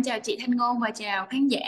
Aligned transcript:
em 0.00 0.04
chào 0.04 0.20
chị 0.20 0.36
Thanh 0.40 0.56
Ngôn 0.56 0.80
và 0.80 0.90
chào 0.90 1.26
khán 1.26 1.48
giả. 1.48 1.60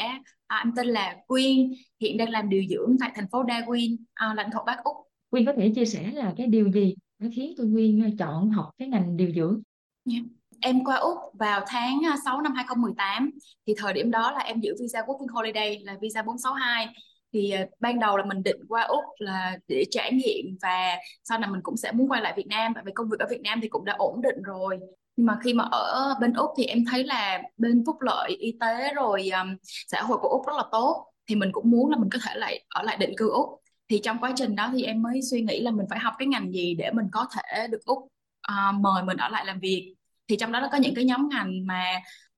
À, 0.46 0.62
em 0.64 0.72
tên 0.76 0.87
là 0.87 1.16
Quyên, 1.26 1.72
hiện 2.00 2.16
đang 2.16 2.30
làm 2.30 2.48
điều 2.48 2.62
dưỡng 2.69 2.96
tại 3.01 3.10
thành 3.14 3.28
phố 3.32 3.44
Darwin, 3.44 3.96
à, 4.14 4.35
lãnh 4.37 4.51
thổ 4.51 4.64
Bắc 4.64 4.85
Úc. 4.85 4.96
Quyên 5.31 5.46
có 5.46 5.53
thể 5.56 5.72
chia 5.74 5.85
sẻ 5.85 6.10
là 6.14 6.32
cái 6.37 6.46
điều 6.46 6.72
gì 6.72 6.95
nó 7.18 7.28
khiến 7.37 7.54
tôi 7.56 7.67
Quyên 7.72 8.17
chọn 8.18 8.50
học 8.50 8.71
cái 8.78 8.88
ngành 8.88 9.17
điều 9.17 9.32
dưỡng? 9.37 9.63
Yeah. 10.10 10.24
Em 10.60 10.85
qua 10.85 10.96
Úc 10.96 11.18
vào 11.32 11.64
tháng 11.67 12.00
6 12.24 12.40
năm 12.40 12.54
2018 12.54 13.31
thì 13.67 13.74
thời 13.76 13.92
điểm 13.92 14.10
đó 14.10 14.31
là 14.31 14.38
em 14.38 14.60
giữ 14.60 14.74
visa 14.80 15.01
Working 15.01 15.35
Holiday 15.35 15.78
là 15.78 15.96
visa 16.01 16.23
462 16.23 16.88
thì 17.33 17.55
uh, 17.62 17.70
ban 17.80 17.98
đầu 18.01 18.16
là 18.16 18.24
mình 18.24 18.42
định 18.42 18.60
qua 18.69 18.83
Úc 18.83 19.05
là 19.19 19.59
để 19.69 19.84
trải 19.91 20.12
nghiệm 20.12 20.56
và 20.62 20.96
sau 21.24 21.38
này 21.38 21.50
mình 21.50 21.60
cũng 21.62 21.77
sẽ 21.77 21.92
muốn 21.92 22.08
quay 22.08 22.22
lại 22.22 22.33
Việt 22.36 22.46
Nam 22.46 22.72
bởi 22.74 22.83
vì 22.86 22.92
công 22.94 23.08
việc 23.08 23.20
ở 23.20 23.27
Việt 23.30 23.41
Nam 23.42 23.58
thì 23.62 23.69
cũng 23.69 23.84
đã 23.84 23.94
ổn 23.98 24.22
định 24.22 24.42
rồi 24.42 24.78
nhưng 25.22 25.26
mà 25.26 25.38
khi 25.44 25.54
mà 25.54 25.64
ở 25.70 26.14
bên 26.20 26.32
Úc 26.32 26.50
thì 26.56 26.64
em 26.64 26.84
thấy 26.90 27.04
là 27.04 27.42
bên 27.56 27.82
phúc 27.86 27.96
lợi 28.00 28.36
y 28.38 28.56
tế 28.60 28.94
rồi 28.94 29.30
um, 29.30 29.56
xã 29.62 30.02
hội 30.02 30.18
của 30.22 30.28
Úc 30.28 30.46
rất 30.46 30.52
là 30.56 30.64
tốt. 30.72 31.06
Thì 31.26 31.34
mình 31.34 31.52
cũng 31.52 31.70
muốn 31.70 31.90
là 31.90 31.96
mình 31.96 32.08
có 32.12 32.18
thể 32.26 32.34
lại 32.34 32.64
ở 32.68 32.82
lại 32.82 32.96
định 32.96 33.12
cư 33.16 33.30
Úc. 33.30 33.48
Thì 33.88 34.00
trong 34.04 34.18
quá 34.18 34.32
trình 34.36 34.54
đó 34.56 34.70
thì 34.72 34.82
em 34.82 35.02
mới 35.02 35.20
suy 35.30 35.40
nghĩ 35.40 35.60
là 35.60 35.70
mình 35.70 35.86
phải 35.90 35.98
học 35.98 36.14
cái 36.18 36.28
ngành 36.28 36.52
gì 36.52 36.74
để 36.74 36.90
mình 36.92 37.06
có 37.12 37.27
thể 37.36 37.66
được 37.66 37.84
Úc 37.84 37.98
uh, 37.98 38.80
mời 38.80 39.02
mình 39.02 39.16
ở 39.16 39.28
lại 39.28 39.44
làm 39.46 39.60
việc. 39.60 39.94
Thì 40.28 40.36
trong 40.36 40.52
đó 40.52 40.60
nó 40.60 40.68
có 40.72 40.78
những 40.78 40.94
cái 40.94 41.04
nhóm 41.04 41.28
ngành 41.28 41.66
mà 41.66 41.84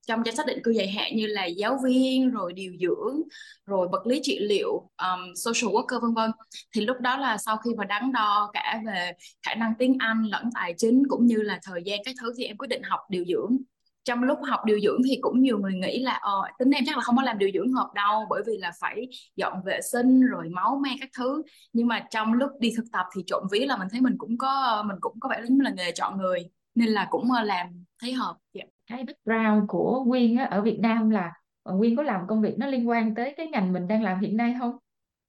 trong 0.07 0.25
danh 0.25 0.35
sách 0.35 0.45
định 0.45 0.59
cư 0.63 0.71
dài 0.71 0.87
hạn 0.87 1.15
như 1.15 1.27
là 1.27 1.45
giáo 1.45 1.79
viên 1.83 2.29
rồi 2.31 2.53
điều 2.53 2.73
dưỡng 2.79 3.21
rồi 3.65 3.87
vật 3.91 4.07
lý 4.07 4.19
trị 4.23 4.39
liệu 4.39 4.89
um, 4.97 5.33
social 5.35 5.75
worker 5.75 5.99
vân 6.01 6.13
vân. 6.13 6.31
Thì 6.75 6.81
lúc 6.81 6.97
đó 6.99 7.17
là 7.17 7.37
sau 7.37 7.57
khi 7.57 7.71
mà 7.77 7.85
đắn 7.85 8.11
đo 8.11 8.49
cả 8.53 8.81
về 8.85 9.11
khả 9.45 9.55
năng 9.55 9.73
tiếng 9.79 9.95
Anh 9.99 10.23
lẫn 10.23 10.49
tài 10.55 10.73
chính 10.77 11.03
cũng 11.09 11.25
như 11.25 11.37
là 11.37 11.59
thời 11.63 11.81
gian 11.85 11.99
các 12.05 12.15
thứ 12.21 12.33
thì 12.37 12.43
em 12.43 12.57
quyết 12.57 12.67
định 12.67 12.81
học 12.83 12.99
điều 13.09 13.25
dưỡng. 13.25 13.57
Trong 14.03 14.23
lúc 14.23 14.39
học 14.49 14.59
điều 14.65 14.79
dưỡng 14.79 15.01
thì 15.05 15.17
cũng 15.21 15.41
nhiều 15.41 15.57
người 15.57 15.73
nghĩ 15.73 15.99
là 15.99 16.13
ờ 16.21 16.41
tính 16.59 16.69
em 16.69 16.83
chắc 16.87 16.97
là 16.97 17.03
không 17.03 17.15
có 17.15 17.23
làm 17.23 17.37
điều 17.37 17.49
dưỡng 17.53 17.73
hợp 17.73 17.91
đâu 17.95 18.25
bởi 18.29 18.43
vì 18.47 18.57
là 18.57 18.71
phải 18.79 19.07
dọn 19.35 19.53
vệ 19.65 19.79
sinh 19.91 20.21
rồi 20.21 20.49
máu 20.49 20.79
me 20.83 20.89
các 20.99 21.09
thứ. 21.17 21.43
Nhưng 21.73 21.87
mà 21.87 22.05
trong 22.11 22.33
lúc 22.33 22.51
đi 22.59 22.73
thực 22.77 22.85
tập 22.91 23.05
thì 23.15 23.23
trộm 23.27 23.43
ví 23.51 23.59
là 23.65 23.77
mình 23.77 23.87
thấy 23.91 24.01
mình 24.01 24.15
cũng 24.17 24.37
có 24.37 24.83
mình 24.87 24.97
cũng 25.01 25.19
có 25.19 25.29
vẻ 25.29 25.41
giống 25.47 25.59
là 25.59 25.71
nghề 25.77 25.91
chọn 25.91 26.17
người 26.17 26.39
nên 26.75 26.89
là 26.89 27.07
cũng 27.09 27.31
ờ, 27.31 27.43
làm 27.43 27.67
thấy 28.01 28.13
hợp 28.13 28.35
yeah 28.53 28.67
cái 28.87 29.03
background 29.03 29.63
của 29.67 30.05
Quyên 30.09 30.35
á, 30.35 30.45
ở 30.45 30.61
Việt 30.61 30.79
Nam 30.79 31.09
là 31.09 31.31
ờ, 31.63 31.75
Quyên 31.79 31.95
có 31.95 32.03
làm 32.03 32.21
công 32.27 32.41
việc 32.41 32.55
nó 32.57 32.67
liên 32.67 32.89
quan 32.89 33.15
tới 33.15 33.33
cái 33.37 33.47
ngành 33.47 33.73
mình 33.73 33.87
đang 33.87 34.03
làm 34.03 34.19
hiện 34.19 34.37
nay 34.37 34.55
không? 34.59 34.77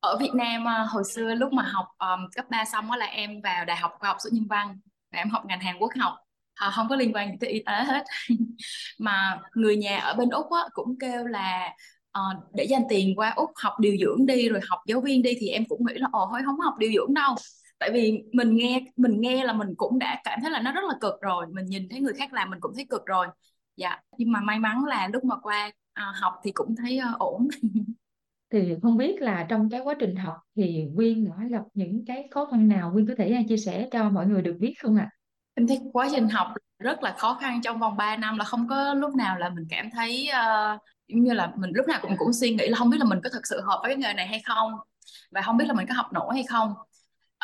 Ở 0.01 0.19
Việt 0.21 0.31
Nam 0.35 0.65
ờ, 0.65 0.85
hồi 0.89 1.03
xưa 1.15 1.35
lúc 1.35 1.53
mà 1.53 1.63
học 1.63 1.87
um, 1.99 2.29
cấp 2.35 2.45
3 2.51 2.65
xong 2.65 2.89
đó 2.89 2.97
là 2.97 3.07
em 3.07 3.41
vào 3.41 3.65
Đại 3.65 3.77
học 3.77 3.93
Khoa 3.99 4.09
học 4.09 4.17
Xã 4.21 4.29
Nhân 4.33 4.47
văn 4.49 4.79
và 5.13 5.19
em 5.19 5.31
học 5.31 5.43
ngành 5.47 5.61
Hàn 5.61 5.77
Quốc 5.79 5.93
học. 6.01 6.15
À, 6.55 6.71
không 6.71 6.87
có 6.89 6.97
liên 6.97 7.13
quan 7.13 7.31
gì 7.31 7.37
tới 7.41 7.51
y 7.51 7.63
tế 7.67 7.73
hết. 7.73 8.05
Mà 8.99 9.41
người 9.55 9.77
nhà 9.77 9.99
ở 9.99 10.15
bên 10.15 10.31
Úc 10.31 10.47
á, 10.51 10.61
cũng 10.73 10.99
kêu 11.01 11.27
là 11.27 11.75
uh, 12.19 12.55
để 12.55 12.65
dành 12.65 12.83
tiền 12.89 13.15
qua 13.17 13.33
Úc 13.37 13.51
học 13.57 13.73
điều 13.81 13.97
dưỡng 14.01 14.27
đi 14.27 14.49
rồi 14.49 14.61
học 14.69 14.81
giáo 14.87 15.01
viên 15.01 15.23
đi. 15.23 15.37
Thì 15.41 15.49
em 15.49 15.65
cũng 15.69 15.87
nghĩ 15.87 15.95
là 15.97 16.09
ồ 16.13 16.29
thôi 16.31 16.41
không 16.45 16.61
học 16.61 16.75
điều 16.79 16.93
dưỡng 16.93 17.15
đâu 17.15 17.35
tại 17.79 17.91
vì 17.93 18.23
mình 18.33 18.57
nghe 18.57 18.81
mình 18.97 19.21
nghe 19.21 19.45
là 19.45 19.53
mình 19.53 19.75
cũng 19.77 19.99
đã 19.99 20.21
cảm 20.25 20.39
thấy 20.43 20.51
là 20.51 20.61
nó 20.61 20.73
rất 20.73 20.85
là 20.89 20.95
cực 21.01 21.21
rồi 21.21 21.47
mình 21.53 21.67
nhìn 21.67 21.89
thấy 21.89 22.01
người 22.01 22.15
khác 22.15 22.33
làm 22.33 22.51
mình 22.51 22.61
cũng 22.61 22.73
thấy 22.75 22.87
cực 22.91 23.07
rồi 23.07 23.27
dạ 23.77 24.01
nhưng 24.19 24.33
mà 24.33 24.41
may 24.41 24.59
mắn 24.59 24.85
là 24.85 25.09
lúc 25.13 25.25
mà 25.25 25.37
qua 25.43 25.71
à, 25.93 26.13
học 26.21 26.35
thì 26.45 26.53
cũng 26.53 26.75
thấy 26.77 27.01
uh, 27.15 27.19
ổn 27.19 27.49
thì 28.53 28.75
không 28.83 28.97
biết 28.97 29.21
là 29.21 29.47
trong 29.49 29.71
cái 29.71 29.81
quá 29.81 29.95
trình 30.01 30.17
học 30.17 30.37
thì 30.57 30.87
Quyên 30.97 31.25
đã 31.25 31.47
gặp 31.51 31.63
những 31.75 32.05
cái 32.07 32.29
khó 32.31 32.47
khăn 32.47 32.69
nào 32.69 32.91
Quyên 32.93 33.07
có 33.07 33.15
thể 33.19 33.45
chia 33.49 33.57
sẻ 33.57 33.89
cho 33.93 34.11
mọi 34.11 34.27
người 34.27 34.43
được 34.43 34.57
biết 34.61 34.75
không 34.83 34.97
ạ? 34.97 35.09
À? 35.13 35.15
Em 35.55 35.67
thấy 35.67 35.81
quá 35.93 36.09
trình 36.11 36.29
học 36.29 36.49
rất 36.79 37.03
là 37.03 37.15
khó 37.19 37.39
khăn 37.41 37.61
trong 37.63 37.79
vòng 37.79 37.97
3 37.97 38.17
năm 38.17 38.39
là 38.39 38.45
không 38.45 38.69
có 38.69 38.95
lúc 38.95 39.15
nào 39.15 39.39
là 39.39 39.49
mình 39.49 39.65
cảm 39.71 39.91
thấy 39.91 40.29
uh, 40.31 40.81
như 41.09 41.33
là 41.33 41.53
mình 41.57 41.71
lúc 41.75 41.89
nào 41.89 41.99
cũng 42.03 42.17
cũng 42.19 42.33
suy 42.33 42.55
nghĩ 42.55 42.69
là 42.69 42.79
không 42.79 42.91
biết 42.91 42.99
là 42.99 43.05
mình 43.05 43.21
có 43.25 43.31
thực 43.33 43.47
sự 43.47 43.61
hợp 43.61 43.79
với 43.83 43.91
cái 43.91 43.97
nghề 43.97 44.13
này 44.13 44.27
hay 44.27 44.41
không 44.45 44.73
và 45.31 45.43
không 45.43 45.57
biết 45.57 45.65
là 45.69 45.75
mình 45.75 45.87
có 45.89 45.95
học 45.95 46.07
nổi 46.13 46.35
hay 46.35 46.45
không 46.49 46.75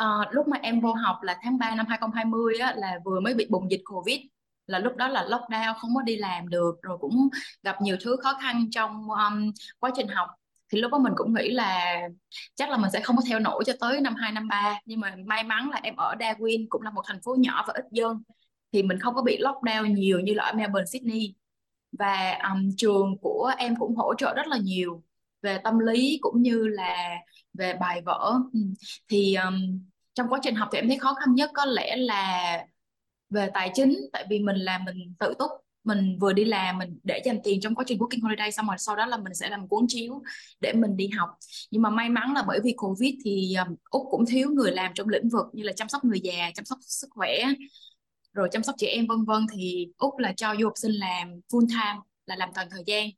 uh, 0.03 0.29
lúc 0.31 0.49
mà 0.49 0.59
em 0.63 0.81
vô 0.81 0.93
học 0.93 1.17
là 1.23 1.39
tháng 1.43 1.59
3 1.59 1.75
năm 1.75 1.87
2020 1.89 2.59
á, 2.59 2.75
là 2.77 2.99
vừa 3.05 3.21
mới 3.21 3.35
bị 3.35 3.47
bùng 3.51 3.71
dịch 3.71 3.83
Covid. 3.85 4.21
Là 4.67 4.79
lúc 4.79 4.97
đó 4.97 5.09
là 5.09 5.25
lockdown 5.25 5.75
không 5.79 5.95
có 5.95 6.03
đi 6.03 6.17
làm 6.17 6.49
được 6.49 6.83
rồi 6.83 6.99
cũng 7.01 7.29
gặp 7.63 7.83
nhiều 7.83 7.97
thứ 8.01 8.17
khó 8.23 8.35
khăn 8.43 8.71
trong 8.71 9.11
um, 9.11 9.53
quá 9.79 9.91
trình 9.97 10.09
học. 10.09 10.29
Thì 10.73 10.81
lúc 10.81 10.93
đó 10.93 10.99
mình 10.99 11.13
cũng 11.17 11.35
nghĩ 11.35 11.51
là 11.51 12.01
chắc 12.55 12.71
là 12.71 12.77
mình 12.77 12.91
sẽ 12.93 13.01
không 13.01 13.17
có 13.17 13.23
theo 13.29 13.39
nổi 13.39 13.65
cho 13.67 13.73
tới 13.81 14.01
năm 14.01 14.15
2 14.15 14.33
năm 14.33 14.49
3 14.49 14.81
nhưng 14.87 15.01
mà 15.01 15.17
may 15.27 15.45
mắn 15.45 15.71
là 15.71 15.81
em 15.83 15.97
ở 15.97 16.15
Darwin 16.19 16.67
cũng 16.69 16.83
là 16.83 16.91
một 16.91 17.03
thành 17.07 17.21
phố 17.25 17.37
nhỏ 17.39 17.65
và 17.69 17.75
ít 17.77 17.85
dân. 17.91 18.23
Thì 18.73 18.83
mình 18.83 18.99
không 18.99 19.15
có 19.15 19.23
bị 19.23 19.39
lockdown 19.39 19.93
nhiều 19.95 20.21
như 20.21 20.35
là 20.35 20.45
ở 20.45 20.53
Melbourne, 20.53 20.87
Sydney. 20.87 21.35
Và 21.99 22.39
um, 22.53 22.71
trường 22.77 23.19
của 23.21 23.53
em 23.59 23.77
cũng 23.77 23.97
hỗ 23.97 24.15
trợ 24.15 24.35
rất 24.35 24.47
là 24.47 24.59
nhiều 24.59 25.03
về 25.43 25.59
tâm 25.65 25.79
lý 25.79 26.19
cũng 26.21 26.43
như 26.43 26.67
là 26.67 27.17
về 27.55 27.75
bài 27.81 28.01
vở. 28.01 28.35
Ừ, 28.53 28.61
thì 29.09 29.35
um, 29.35 29.85
trong 30.15 30.29
quá 30.29 30.41
trình 30.43 30.55
học 30.55 30.69
thì 30.73 30.79
em 30.79 30.89
thấy 30.89 30.99
khó 30.99 31.15
khăn 31.15 31.35
nhất 31.35 31.51
có 31.55 31.65
lẽ 31.65 31.97
là 31.97 32.59
về 33.31 33.51
tài 33.55 33.71
chính 33.75 33.97
tại 34.13 34.27
vì 34.31 34.39
mình 34.39 34.57
là 34.57 34.79
mình 34.79 35.15
tự 35.19 35.35
túc 35.39 35.51
mình 35.85 36.19
vừa 36.21 36.33
đi 36.33 36.45
làm 36.45 36.79
mình 36.79 36.99
để 37.03 37.23
dành 37.25 37.39
tiền 37.45 37.61
trong 37.61 37.75
quá 37.75 37.85
trình 37.89 37.99
working 37.99 38.23
holiday 38.23 38.53
xong 38.53 38.67
rồi 38.67 38.77
sau 38.79 38.97
đó 38.97 39.07
là 39.07 39.17
mình 39.17 39.35
sẽ 39.35 39.49
làm 39.49 39.69
cuốn 39.69 39.85
chiếu 39.89 40.23
để 40.61 40.73
mình 40.73 40.97
đi 40.97 41.09
học. 41.09 41.29
Nhưng 41.71 41.83
mà 41.83 41.91
may 41.91 42.09
mắn 42.09 42.33
là 42.35 42.43
bởi 42.47 42.61
vì 42.65 42.75
covid 42.77 43.15
thì 43.25 43.55
um, 43.55 43.77
úc 43.91 44.03
cũng 44.11 44.27
thiếu 44.27 44.51
người 44.51 44.73
làm 44.73 44.93
trong 44.95 45.09
lĩnh 45.09 45.29
vực 45.29 45.47
như 45.53 45.63
là 45.63 45.73
chăm 45.73 45.89
sóc 45.89 46.05
người 46.05 46.21
già 46.21 46.51
chăm 46.55 46.65
sóc 46.65 46.79
sức 46.81 47.09
khỏe 47.11 47.45
rồi 48.33 48.49
chăm 48.53 48.63
sóc 48.63 48.75
trẻ 48.79 48.87
em 48.87 49.07
vân 49.07 49.25
vân. 49.25 49.47
Thì 49.53 49.89
úc 49.99 50.19
là 50.19 50.33
cho 50.37 50.55
du 50.61 50.67
học 50.67 50.73
sinh 50.77 50.93
làm 50.93 51.29
full 51.53 51.69
time 51.69 52.01
là 52.27 52.37
làm 52.37 52.49
toàn 52.55 52.69
thời 52.71 52.83
gian. 52.87 53.09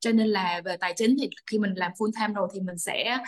Cho 0.00 0.12
nên 0.12 0.28
là 0.28 0.60
về 0.64 0.76
tài 0.76 0.92
chính 0.96 1.16
thì 1.20 1.28
khi 1.50 1.58
mình 1.58 1.72
làm 1.74 1.92
full 1.98 2.10
time 2.20 2.34
rồi 2.34 2.48
thì 2.54 2.60
mình 2.60 2.78
sẽ 2.78 3.18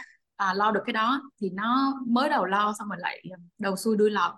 à, 0.42 0.54
lo 0.54 0.70
được 0.70 0.82
cái 0.86 0.92
đó 0.92 1.22
thì 1.40 1.50
nó 1.50 2.00
mới 2.06 2.28
đầu 2.28 2.44
lo 2.44 2.74
xong 2.78 2.88
rồi 2.88 2.98
lại 3.00 3.22
ờ, 3.30 3.36
đầu 3.58 3.76
xuôi 3.76 3.96
đuôi 3.96 4.10
lọt. 4.10 4.32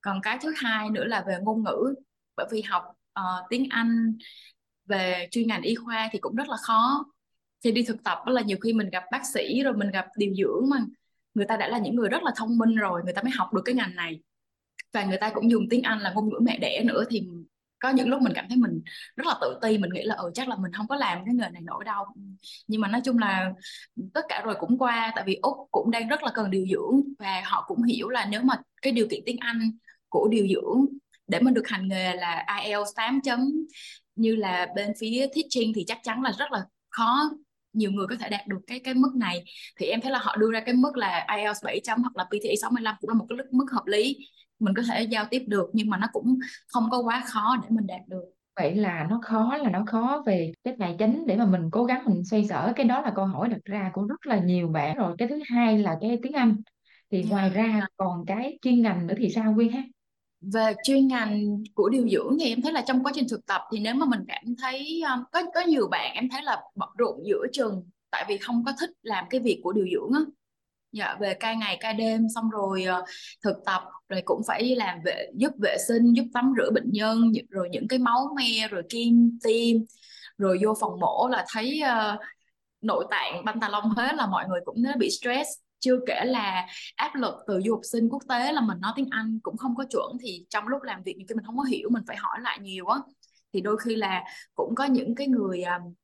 Còn 0.00 0.20
cái 0.22 0.38
thứ 0.42 0.52
hai 0.56 0.90
nữa 0.90 1.04
là 1.04 1.24
về 1.26 1.36
ngôn 1.42 1.64
ngữ 1.64 1.94
bởi 2.36 2.46
vì 2.50 2.62
học 2.62 2.84
uh, 3.20 3.46
tiếng 3.50 3.68
Anh 3.70 4.18
về 4.86 5.28
chuyên 5.30 5.48
ngành 5.48 5.62
y 5.62 5.74
khoa 5.74 6.08
thì 6.12 6.18
cũng 6.18 6.34
rất 6.34 6.48
là 6.48 6.56
khó. 6.56 7.04
Thì 7.64 7.72
đi 7.72 7.84
thực 7.84 8.04
tập 8.04 8.18
đó 8.26 8.32
là 8.32 8.42
nhiều 8.42 8.58
khi 8.62 8.72
mình 8.72 8.90
gặp 8.90 9.04
bác 9.12 9.26
sĩ 9.34 9.62
rồi 9.62 9.74
mình 9.76 9.90
gặp 9.90 10.06
điều 10.16 10.34
dưỡng 10.34 10.70
mà 10.70 10.84
người 11.34 11.46
ta 11.46 11.56
đã 11.56 11.68
là 11.68 11.78
những 11.78 11.96
người 11.96 12.08
rất 12.08 12.22
là 12.22 12.32
thông 12.36 12.58
minh 12.58 12.74
rồi 12.74 13.02
người 13.04 13.12
ta 13.12 13.22
mới 13.22 13.32
học 13.36 13.54
được 13.54 13.62
cái 13.64 13.74
ngành 13.74 13.96
này. 13.96 14.20
Và 14.92 15.04
người 15.04 15.18
ta 15.18 15.30
cũng 15.34 15.50
dùng 15.50 15.64
tiếng 15.70 15.82
Anh 15.82 15.98
là 15.98 16.12
ngôn 16.12 16.28
ngữ 16.28 16.38
mẹ 16.42 16.58
đẻ 16.58 16.84
nữa 16.84 17.04
thì 17.10 17.28
có 17.84 17.90
những 17.90 18.08
lúc 18.08 18.22
mình 18.22 18.32
cảm 18.34 18.46
thấy 18.48 18.56
mình 18.56 18.82
rất 19.16 19.26
là 19.26 19.34
tự 19.40 19.58
ti, 19.62 19.78
mình 19.78 19.90
nghĩ 19.94 20.02
là 20.02 20.14
ừ 20.14 20.30
chắc 20.34 20.48
là 20.48 20.56
mình 20.56 20.72
không 20.72 20.88
có 20.88 20.96
làm 20.96 21.18
cái 21.24 21.34
nghề 21.34 21.50
này 21.50 21.62
nổi 21.62 21.84
đâu. 21.84 22.04
Nhưng 22.66 22.80
mà 22.80 22.88
nói 22.88 23.00
chung 23.04 23.18
là 23.18 23.52
tất 24.14 24.20
cả 24.28 24.42
rồi 24.44 24.54
cũng 24.58 24.78
qua, 24.78 25.12
tại 25.16 25.24
vì 25.26 25.38
úc 25.42 25.56
cũng 25.70 25.90
đang 25.90 26.08
rất 26.08 26.22
là 26.22 26.30
cần 26.34 26.50
điều 26.50 26.66
dưỡng 26.66 27.00
và 27.18 27.42
họ 27.44 27.64
cũng 27.66 27.82
hiểu 27.82 28.08
là 28.08 28.26
nếu 28.30 28.42
mà 28.42 28.54
cái 28.82 28.92
điều 28.92 29.06
kiện 29.10 29.20
tiếng 29.26 29.36
anh 29.40 29.70
của 30.08 30.28
điều 30.30 30.46
dưỡng 30.48 30.86
để 31.26 31.40
mình 31.40 31.54
được 31.54 31.68
hành 31.68 31.88
nghề 31.88 32.16
là 32.16 32.46
IELTS 32.64 32.90
8 32.96 33.20
chấm 33.24 33.40
như 34.16 34.36
là 34.36 34.66
bên 34.76 34.92
phía 35.00 35.26
teaching 35.34 35.72
thì 35.74 35.84
chắc 35.86 35.98
chắn 36.02 36.22
là 36.22 36.32
rất 36.38 36.52
là 36.52 36.64
khó, 36.90 37.30
nhiều 37.72 37.90
người 37.90 38.06
có 38.10 38.16
thể 38.20 38.28
đạt 38.28 38.46
được 38.46 38.60
cái 38.66 38.80
cái 38.80 38.94
mức 38.94 39.12
này. 39.16 39.44
Thì 39.80 39.86
em 39.86 40.00
thấy 40.00 40.12
là 40.12 40.18
họ 40.18 40.36
đưa 40.36 40.50
ra 40.52 40.60
cái 40.60 40.74
mức 40.74 40.96
là 40.96 41.26
IELTS 41.36 41.64
7 41.64 41.80
chấm 41.84 42.02
hoặc 42.02 42.16
là 42.16 42.24
PTE 42.24 42.56
65 42.62 42.94
cũng 43.00 43.10
là 43.10 43.14
một 43.14 43.26
cái 43.28 43.38
mức 43.50 43.66
hợp 43.72 43.86
lý 43.86 44.16
mình 44.64 44.74
có 44.76 44.82
thể 44.88 45.02
giao 45.02 45.24
tiếp 45.30 45.44
được 45.46 45.70
nhưng 45.72 45.90
mà 45.90 45.96
nó 45.96 46.06
cũng 46.12 46.38
không 46.68 46.84
có 46.90 46.98
quá 46.98 47.22
khó 47.26 47.56
để 47.62 47.68
mình 47.70 47.86
đạt 47.86 48.00
được. 48.08 48.24
Vậy 48.56 48.74
là 48.74 49.06
nó 49.10 49.20
khó 49.22 49.56
là 49.56 49.70
nó 49.70 49.84
khó 49.86 50.22
về 50.26 50.52
cái 50.64 50.76
tài 50.78 50.96
chính 50.98 51.26
để 51.26 51.36
mà 51.36 51.46
mình 51.46 51.70
cố 51.72 51.84
gắng 51.84 52.04
mình 52.06 52.24
xoay 52.24 52.46
sở. 52.48 52.72
Cái 52.76 52.86
đó 52.86 53.00
là 53.00 53.12
câu 53.16 53.26
hỏi 53.26 53.48
đặt 53.48 53.64
ra 53.64 53.90
của 53.94 54.02
rất 54.02 54.26
là 54.26 54.40
nhiều 54.40 54.68
bạn. 54.68 54.96
Rồi 54.96 55.14
cái 55.18 55.28
thứ 55.28 55.40
hai 55.50 55.78
là 55.78 55.98
cái 56.00 56.18
tiếng 56.22 56.32
Anh. 56.32 56.56
Thì. 57.10 57.22
Dạ. 57.22 57.30
ngoài 57.30 57.50
ra 57.50 57.86
còn 57.96 58.24
cái 58.26 58.58
chuyên 58.62 58.82
ngành 58.82 59.06
nữa 59.06 59.14
thì 59.18 59.30
sao 59.30 59.52
Quyên 59.56 59.68
ha? 59.68 59.82
Về 60.52 60.74
chuyên 60.84 61.08
ngành 61.08 61.62
của 61.74 61.88
điều 61.88 62.08
dưỡng 62.08 62.36
thì 62.40 62.48
em 62.48 62.62
thấy 62.62 62.72
là 62.72 62.84
trong 62.86 63.04
quá 63.04 63.12
trình 63.14 63.26
thực 63.30 63.46
tập 63.46 63.60
thì 63.72 63.80
nếu 63.80 63.94
mà 63.94 64.06
mình 64.06 64.20
cảm 64.28 64.54
thấy 64.62 65.02
um, 65.14 65.24
có 65.32 65.42
có 65.54 65.60
nhiều 65.60 65.88
bạn 65.88 66.14
em 66.14 66.28
thấy 66.28 66.42
là 66.42 66.62
bận 66.74 66.88
rộn 66.98 67.20
giữa 67.24 67.46
chừng 67.52 67.82
tại 68.10 68.24
vì 68.28 68.38
không 68.38 68.64
có 68.64 68.72
thích 68.80 68.90
làm 69.02 69.24
cái 69.30 69.40
việc 69.40 69.60
của 69.62 69.72
điều 69.72 69.86
dưỡng 69.92 70.12
á 70.12 70.20
dạ 70.94 71.16
về 71.20 71.34
ca 71.34 71.54
ngày 71.54 71.76
ca 71.80 71.92
đêm 71.92 72.26
xong 72.34 72.50
rồi 72.50 72.84
uh, 73.00 73.04
thực 73.44 73.56
tập 73.66 73.82
rồi 74.08 74.22
cũng 74.24 74.42
phải 74.48 74.76
làm 74.76 74.98
vệ 75.04 75.26
giúp 75.36 75.52
vệ 75.62 75.76
sinh 75.88 76.12
giúp 76.12 76.24
tắm 76.34 76.52
rửa 76.56 76.70
bệnh 76.70 76.90
nhân 76.92 77.32
rồi 77.50 77.68
những 77.72 77.88
cái 77.88 77.98
máu 77.98 78.34
me 78.36 78.68
rồi 78.68 78.82
kim 78.88 79.38
tim 79.44 79.84
rồi 80.38 80.58
vô 80.64 80.74
phòng 80.80 81.00
mổ 81.00 81.28
là 81.30 81.44
thấy 81.52 81.82
uh, 81.84 82.20
nội 82.80 83.06
tạng 83.10 83.44
banh 83.44 83.60
tà 83.60 83.68
long 83.68 83.90
hết 83.90 84.14
là 84.14 84.26
mọi 84.26 84.44
người 84.48 84.60
cũng 84.64 84.82
bị 84.98 85.10
stress. 85.10 85.48
Chưa 85.80 85.98
kể 86.06 86.20
là 86.24 86.66
áp 86.96 87.14
lực 87.14 87.34
từ 87.46 87.60
du 87.64 87.72
học 87.72 87.80
sinh 87.92 88.08
quốc 88.08 88.22
tế 88.28 88.52
là 88.52 88.60
mình 88.60 88.80
nói 88.80 88.92
tiếng 88.96 89.08
Anh 89.10 89.38
cũng 89.42 89.56
không 89.56 89.74
có 89.76 89.84
chuẩn 89.90 90.16
thì 90.22 90.46
trong 90.50 90.68
lúc 90.68 90.82
làm 90.82 91.02
việc 91.02 91.14
những 91.18 91.26
cái 91.26 91.36
mình 91.36 91.44
không 91.46 91.56
có 91.56 91.64
hiểu 91.64 91.88
mình 91.92 92.02
phải 92.06 92.16
hỏi 92.16 92.38
lại 92.42 92.58
nhiều 92.62 92.86
á. 92.86 92.98
Thì 93.52 93.60
đôi 93.60 93.76
khi 93.84 93.96
là 93.96 94.24
cũng 94.54 94.74
có 94.74 94.84
những 94.84 95.14
cái 95.14 95.26
người 95.26 95.62
um, 95.62 95.94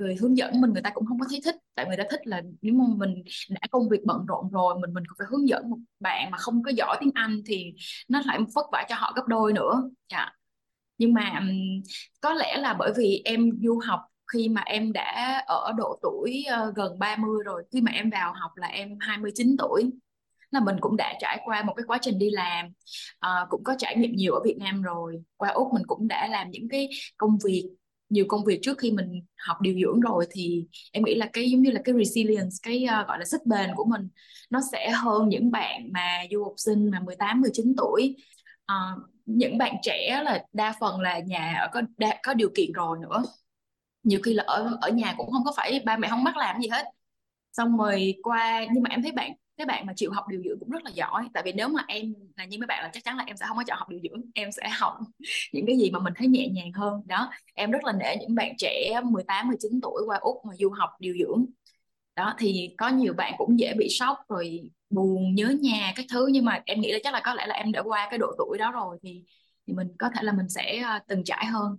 người 0.00 0.16
hướng 0.16 0.36
dẫn 0.36 0.60
mình 0.60 0.72
người 0.72 0.82
ta 0.82 0.90
cũng 0.94 1.06
không 1.06 1.18
có 1.20 1.26
thấy 1.30 1.40
thích. 1.44 1.56
Tại 1.74 1.86
người 1.86 1.96
ta 1.96 2.04
thích 2.10 2.20
là 2.24 2.42
nếu 2.62 2.74
mà 2.74 2.84
mình 2.96 3.22
đã 3.48 3.60
công 3.70 3.88
việc 3.88 4.00
bận 4.04 4.26
rộn 4.26 4.50
rồi 4.50 4.74
mình 4.80 4.94
mình 4.94 5.04
cũng 5.08 5.16
phải 5.18 5.26
hướng 5.30 5.48
dẫn 5.48 5.70
một 5.70 5.78
bạn 6.00 6.30
mà 6.30 6.38
không 6.38 6.62
có 6.62 6.70
giỏi 6.70 6.96
tiếng 7.00 7.10
Anh 7.14 7.42
thì 7.46 7.74
nó 8.08 8.22
lại 8.26 8.38
vất 8.54 8.66
vả 8.72 8.86
cho 8.88 8.94
họ 8.98 9.12
gấp 9.16 9.22
đôi 9.26 9.52
nữa. 9.52 9.90
Dạ. 10.12 10.32
nhưng 10.98 11.14
mà 11.14 11.42
có 12.20 12.34
lẽ 12.34 12.56
là 12.58 12.74
bởi 12.74 12.92
vì 12.96 13.22
em 13.24 13.50
du 13.62 13.80
học 13.86 14.00
khi 14.32 14.48
mà 14.48 14.62
em 14.66 14.92
đã 14.92 15.42
ở 15.46 15.72
độ 15.76 15.98
tuổi 16.02 16.44
uh, 16.68 16.74
gần 16.76 16.98
30 16.98 17.30
rồi 17.44 17.62
khi 17.72 17.80
mà 17.80 17.92
em 17.92 18.10
vào 18.10 18.32
học 18.32 18.50
là 18.56 18.66
em 18.66 18.98
29 19.00 19.56
tuổi 19.58 19.90
là 20.50 20.60
mình 20.60 20.76
cũng 20.80 20.96
đã 20.96 21.14
trải 21.20 21.40
qua 21.44 21.62
một 21.62 21.74
cái 21.76 21.84
quá 21.86 21.98
trình 22.02 22.18
đi 22.18 22.30
làm 22.30 22.66
uh, 23.26 23.48
cũng 23.50 23.64
có 23.64 23.74
trải 23.78 23.96
nghiệm 23.96 24.12
nhiều 24.12 24.34
ở 24.34 24.40
Việt 24.44 24.56
Nam 24.58 24.82
rồi. 24.82 25.22
Qua 25.36 25.48
Úc 25.50 25.68
mình 25.74 25.82
cũng 25.86 26.08
đã 26.08 26.28
làm 26.28 26.50
những 26.50 26.68
cái 26.68 26.88
công 27.16 27.38
việc 27.44 27.70
nhiều 28.10 28.24
công 28.28 28.44
việc 28.44 28.58
trước 28.62 28.78
khi 28.78 28.90
mình 28.90 29.26
học 29.36 29.56
điều 29.60 29.74
dưỡng 29.74 30.00
rồi 30.00 30.26
thì 30.30 30.66
em 30.92 31.04
nghĩ 31.04 31.14
là 31.14 31.30
cái 31.32 31.50
giống 31.50 31.62
như 31.62 31.70
là 31.70 31.80
cái 31.84 31.94
resilience 31.98 32.56
cái 32.62 32.86
uh, 33.00 33.08
gọi 33.08 33.18
là 33.18 33.24
sức 33.24 33.46
bền 33.46 33.70
của 33.76 33.84
mình 33.84 34.08
nó 34.50 34.60
sẽ 34.72 34.90
hơn 34.90 35.28
những 35.28 35.50
bạn 35.50 35.92
mà 35.92 36.22
du 36.30 36.44
học 36.44 36.54
sinh 36.56 36.90
mà 36.90 37.00
18 37.00 37.40
19 37.40 37.74
tuổi. 37.76 38.16
Uh, 38.72 39.02
những 39.26 39.58
bạn 39.58 39.74
trẻ 39.82 40.20
là 40.24 40.44
đa 40.52 40.74
phần 40.80 41.00
là 41.00 41.18
nhà 41.18 41.56
ở 41.60 41.68
có 41.72 41.82
đa, 41.96 42.20
có 42.22 42.34
điều 42.34 42.50
kiện 42.56 42.72
rồi 42.72 42.98
nữa. 43.02 43.22
Nhiều 44.02 44.20
khi 44.22 44.34
là 44.34 44.44
ở 44.46 44.78
ở 44.80 44.90
nhà 44.90 45.14
cũng 45.16 45.30
không 45.30 45.44
có 45.44 45.52
phải 45.56 45.80
ba 45.84 45.96
mẹ 45.96 46.08
không 46.08 46.24
bắt 46.24 46.36
làm 46.36 46.60
gì 46.60 46.68
hết. 46.68 46.86
Xong 47.52 47.78
rồi 47.78 48.14
qua 48.22 48.66
nhưng 48.72 48.82
mà 48.82 48.90
em 48.90 49.02
thấy 49.02 49.12
bạn 49.12 49.32
cái 49.60 49.66
bạn 49.66 49.86
mà 49.86 49.92
chịu 49.96 50.10
học 50.12 50.24
điều 50.28 50.42
dưỡng 50.42 50.58
cũng 50.60 50.70
rất 50.70 50.84
là 50.84 50.90
giỏi. 50.94 51.28
Tại 51.34 51.42
vì 51.46 51.52
nếu 51.52 51.68
mà 51.68 51.82
em 51.88 52.14
là 52.36 52.44
như 52.44 52.58
mấy 52.58 52.66
bạn 52.66 52.82
là 52.82 52.90
chắc 52.92 53.04
chắn 53.04 53.16
là 53.16 53.24
em 53.26 53.36
sẽ 53.36 53.46
không 53.48 53.56
có 53.56 53.64
chọn 53.66 53.78
học 53.78 53.88
điều 53.88 54.00
dưỡng 54.02 54.22
em 54.34 54.52
sẽ 54.52 54.68
học 54.78 54.94
những 55.52 55.66
cái 55.66 55.78
gì 55.78 55.90
mà 55.90 55.98
mình 55.98 56.12
thấy 56.16 56.28
nhẹ 56.28 56.48
nhàng 56.48 56.72
hơn. 56.72 57.02
Đó 57.06 57.30
em 57.54 57.70
rất 57.70 57.84
là 57.84 57.92
nể 57.92 58.16
những 58.20 58.34
bạn 58.34 58.56
trẻ 58.58 59.00
18 59.04 59.48
19 59.48 59.80
tuổi 59.82 60.02
qua 60.06 60.18
Úc 60.20 60.36
mà 60.48 60.54
du 60.58 60.70
học 60.70 60.90
điều 60.98 61.14
dưỡng. 61.18 61.46
Đó 62.16 62.34
thì 62.38 62.74
có 62.78 62.88
nhiều 62.88 63.14
bạn 63.14 63.34
cũng 63.38 63.58
dễ 63.58 63.74
bị 63.78 63.88
sốc 63.90 64.18
rồi 64.28 64.70
buồn 64.90 65.34
nhớ 65.34 65.54
nhà 65.60 65.92
các 65.96 66.06
thứ. 66.12 66.26
Nhưng 66.32 66.44
mà 66.44 66.62
em 66.66 66.80
nghĩ 66.80 66.92
là 66.92 66.98
chắc 67.02 67.14
là 67.14 67.20
có 67.24 67.34
lẽ 67.34 67.46
là 67.46 67.54
em 67.54 67.72
đã 67.72 67.82
qua 67.82 68.06
cái 68.10 68.18
độ 68.18 68.26
tuổi 68.38 68.58
đó 68.58 68.72
rồi 68.72 68.98
thì 69.02 69.24
thì 69.66 69.74
mình 69.74 69.88
có 69.98 70.10
thể 70.14 70.22
là 70.22 70.32
mình 70.32 70.48
sẽ 70.48 70.78
ờ, 70.78 70.98
từng 71.08 71.24
trải 71.24 71.46
hơn. 71.46 71.76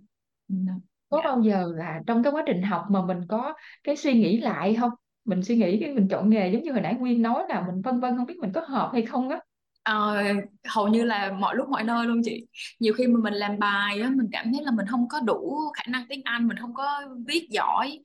Có 1.08 1.20
dạ. 1.24 1.30
bao 1.30 1.42
giờ 1.42 1.72
là 1.76 2.00
trong 2.06 2.22
cái 2.22 2.32
quá 2.32 2.42
trình 2.46 2.62
học 2.62 2.84
mà 2.90 3.02
mình 3.06 3.20
có 3.28 3.54
cái 3.84 3.96
suy 3.96 4.12
nghĩ 4.12 4.40
lại 4.40 4.76
không 4.80 4.90
mình 5.24 5.42
suy 5.42 5.56
nghĩ 5.56 5.78
cái 5.80 5.94
mình 5.94 6.08
chọn 6.08 6.30
nghề 6.30 6.48
giống 6.52 6.62
như 6.62 6.72
hồi 6.72 6.80
nãy 6.80 6.94
Nguyên 6.94 7.22
nói 7.22 7.44
là 7.48 7.64
mình 7.66 7.82
vân 7.82 8.00
vân 8.00 8.16
không 8.16 8.26
biết 8.26 8.38
mình 8.38 8.52
có 8.54 8.60
hợp 8.60 8.90
hay 8.92 9.02
không 9.02 9.28
á. 9.28 9.38
Ờ, 9.82 10.22
hầu 10.68 10.88
như 10.88 11.04
là 11.04 11.32
mọi 11.32 11.56
lúc 11.56 11.68
mọi 11.68 11.84
nơi 11.84 12.06
luôn 12.06 12.20
chị. 12.24 12.46
Nhiều 12.80 12.94
khi 12.94 13.06
mà 13.06 13.20
mình 13.22 13.34
làm 13.34 13.58
bài 13.58 14.00
á 14.00 14.10
mình 14.16 14.28
cảm 14.32 14.52
thấy 14.52 14.64
là 14.64 14.70
mình 14.70 14.86
không 14.86 15.08
có 15.08 15.20
đủ 15.20 15.58
khả 15.74 15.82
năng 15.88 16.06
tiếng 16.08 16.22
Anh 16.24 16.48
mình 16.48 16.56
không 16.56 16.74
có 16.74 17.02
viết 17.26 17.46
giỏi. 17.50 17.98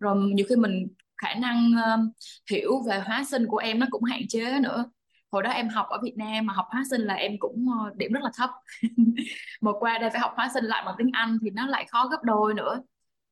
Rồi 0.00 0.16
nhiều 0.34 0.46
khi 0.48 0.56
mình 0.56 0.86
khả 1.16 1.34
năng 1.34 1.70
uh, 1.70 2.14
hiểu 2.50 2.70
về 2.88 3.00
hóa 3.06 3.24
sinh 3.24 3.46
của 3.46 3.56
em 3.56 3.78
nó 3.78 3.86
cũng 3.90 4.02
hạn 4.02 4.20
chế 4.28 4.60
nữa. 4.60 4.84
Hồi 5.30 5.42
đó 5.42 5.50
em 5.50 5.68
học 5.68 5.86
ở 5.88 5.98
Việt 6.02 6.14
Nam 6.16 6.46
mà 6.46 6.54
học 6.54 6.66
hóa 6.70 6.82
sinh 6.90 7.00
là 7.00 7.14
em 7.14 7.32
cũng 7.38 7.66
ờ, 7.84 7.90
điểm 7.96 8.12
rất 8.12 8.20
là 8.22 8.30
thấp. 8.36 8.50
Mà 9.60 9.72
qua 9.80 9.98
đây 9.98 10.10
phải 10.10 10.20
học 10.20 10.32
hóa 10.36 10.50
sinh 10.54 10.64
lại 10.64 10.82
bằng 10.86 10.94
tiếng 10.98 11.10
Anh 11.12 11.38
thì 11.42 11.50
nó 11.50 11.66
lại 11.66 11.86
khó 11.88 12.08
gấp 12.08 12.22
đôi 12.22 12.54
nữa 12.54 12.80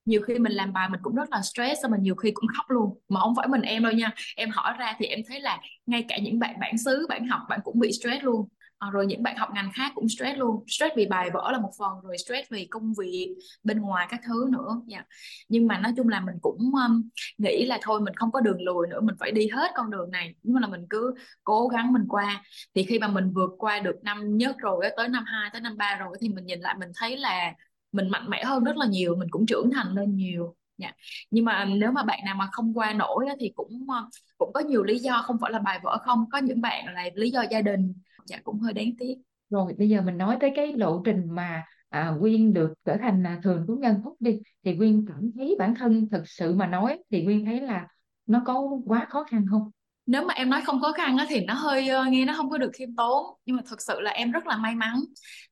nhiều 0.04 0.22
khi 0.22 0.38
mình 0.38 0.52
làm 0.52 0.72
bài 0.72 0.88
mình 0.88 1.00
cũng 1.02 1.14
rất 1.14 1.30
là 1.30 1.42
stress 1.42 1.82
xong 1.82 1.90
mà 1.90 1.96
nhiều 2.00 2.14
khi 2.14 2.30
cũng 2.30 2.46
khóc 2.56 2.66
luôn. 2.68 2.98
Mà 3.08 3.20
không 3.20 3.34
phải 3.36 3.48
mình 3.48 3.62
em 3.62 3.82
đâu 3.82 3.92
nha. 3.92 4.10
Em 4.36 4.50
hỏi 4.50 4.74
ra 4.78 4.94
thì 4.98 5.06
em 5.06 5.20
thấy 5.28 5.40
là 5.40 5.60
ngay 5.86 6.04
cả 6.08 6.18
những 6.18 6.38
bạn 6.38 6.60
bản 6.60 6.78
xứ 6.78 7.06
bạn 7.08 7.26
học 7.26 7.40
bạn 7.48 7.60
cũng 7.64 7.78
bị 7.78 7.92
stress 7.92 8.24
luôn. 8.24 8.48
À, 8.78 8.90
rồi 8.90 9.06
những 9.06 9.22
bạn 9.22 9.36
học 9.36 9.48
ngành 9.54 9.70
khác 9.74 9.92
cũng 9.94 10.08
stress 10.08 10.38
luôn. 10.38 10.64
Stress 10.68 10.96
vì 10.96 11.06
bài 11.06 11.30
vở 11.34 11.52
là 11.52 11.58
một 11.58 11.70
phần 11.78 11.92
rồi 12.02 12.18
stress 12.18 12.50
vì 12.50 12.66
công 12.66 12.92
việc 12.98 13.34
bên 13.62 13.80
ngoài 13.80 14.06
các 14.10 14.20
thứ 14.26 14.48
nữa. 14.52 14.82
Dạ. 14.86 15.04
nhưng 15.48 15.66
mà 15.66 15.78
nói 15.78 15.92
chung 15.96 16.08
là 16.08 16.20
mình 16.20 16.34
cũng 16.42 16.58
um, 16.86 17.08
nghĩ 17.38 17.66
là 17.66 17.78
thôi 17.82 18.00
mình 18.00 18.14
không 18.14 18.32
có 18.32 18.40
đường 18.40 18.62
lùi 18.62 18.86
nữa 18.86 19.00
mình 19.00 19.14
phải 19.20 19.30
đi 19.32 19.48
hết 19.48 19.70
con 19.74 19.90
đường 19.90 20.10
này. 20.10 20.34
Nhưng 20.42 20.54
mà 20.54 20.60
là 20.60 20.66
mình 20.66 20.86
cứ 20.90 21.14
cố 21.44 21.68
gắng 21.68 21.92
mình 21.92 22.04
qua. 22.08 22.42
Thì 22.74 22.84
khi 22.84 22.98
mà 22.98 23.08
mình 23.08 23.32
vượt 23.34 23.50
qua 23.58 23.80
được 23.80 23.96
năm 24.02 24.36
nhất 24.36 24.56
rồi 24.58 24.86
tới 24.96 25.08
năm 25.08 25.24
hai 25.26 25.50
tới 25.52 25.60
năm 25.60 25.76
ba 25.76 25.96
rồi 26.00 26.16
thì 26.20 26.28
mình 26.28 26.46
nhìn 26.46 26.60
lại 26.60 26.74
mình 26.78 26.90
thấy 26.96 27.16
là 27.16 27.54
mình 27.94 28.08
mạnh 28.08 28.30
mẽ 28.30 28.44
hơn 28.44 28.64
rất 28.64 28.76
là 28.76 28.86
nhiều 28.86 29.16
mình 29.16 29.28
cũng 29.30 29.46
trưởng 29.46 29.70
thành 29.70 29.94
lên 29.94 30.16
nhiều. 30.16 30.54
Dạ. 30.78 30.92
nhưng 31.30 31.44
mà 31.44 31.64
nếu 31.64 31.92
mà 31.92 32.02
bạn 32.02 32.18
nào 32.24 32.34
mà 32.34 32.48
không 32.52 32.78
qua 32.78 32.92
nổi 32.92 33.26
thì 33.40 33.52
cũng 33.54 33.86
ờ, 33.88 34.08
cũng 34.38 34.52
có 34.52 34.60
nhiều 34.60 34.82
lý 34.82 34.98
do 34.98 35.22
không 35.24 35.36
phải 35.40 35.52
là 35.52 35.58
bài 35.58 35.80
vở 35.82 35.98
không 35.98 36.24
có 36.32 36.38
những 36.38 36.60
bạn 36.60 36.94
là 36.94 37.04
lý 37.14 37.30
do 37.30 37.44
gia 37.50 37.60
đình. 37.60 37.94
Dạ 38.26 38.38
cũng 38.44 38.60
hơi 38.60 38.72
đáng 38.72 38.90
tiếc. 38.98 39.14
Rồi 39.50 39.74
bây 39.78 39.88
giờ 39.88 40.00
mình 40.00 40.18
nói 40.18 40.36
tới 40.40 40.52
cái 40.56 40.72
lộ 40.72 41.02
trình 41.04 41.22
mà 41.30 41.64
à, 41.88 42.12
Quyên 42.20 42.52
được 42.52 42.72
trở 42.84 42.96
thành 43.02 43.26
à, 43.26 43.40
thường 43.42 43.64
trú 43.66 43.74
nhân 43.74 44.00
Phúc 44.04 44.16
đi. 44.20 44.40
Thì 44.64 44.76
Quyên 44.76 45.04
cảm 45.08 45.30
thấy 45.34 45.56
bản 45.58 45.74
thân 45.74 46.08
thực 46.10 46.28
sự 46.28 46.54
mà 46.54 46.66
nói 46.66 46.98
thì 47.10 47.24
Quyên 47.24 47.44
thấy 47.44 47.60
là 47.60 47.88
nó 48.26 48.42
có 48.46 48.62
quá 48.86 49.06
khó 49.10 49.24
khăn 49.24 49.46
không? 49.50 49.70
Nếu 50.06 50.22
mà 50.24 50.34
em 50.34 50.50
nói 50.50 50.62
không 50.64 50.80
khó 50.80 50.92
khăn 50.92 51.16
á, 51.16 51.26
thì 51.28 51.40
nó 51.44 51.54
hơi 51.54 51.88
ờ, 51.88 52.04
nghe 52.08 52.24
nó 52.24 52.34
không 52.36 52.50
có 52.50 52.58
được 52.58 52.70
khiêm 52.74 52.96
tốn. 52.96 53.26
Nhưng 53.46 53.56
mà 53.56 53.62
thực 53.70 53.82
sự 53.82 54.00
là 54.00 54.10
em 54.10 54.30
rất 54.32 54.46
là 54.46 54.56
may 54.56 54.74
mắn. 54.74 55.00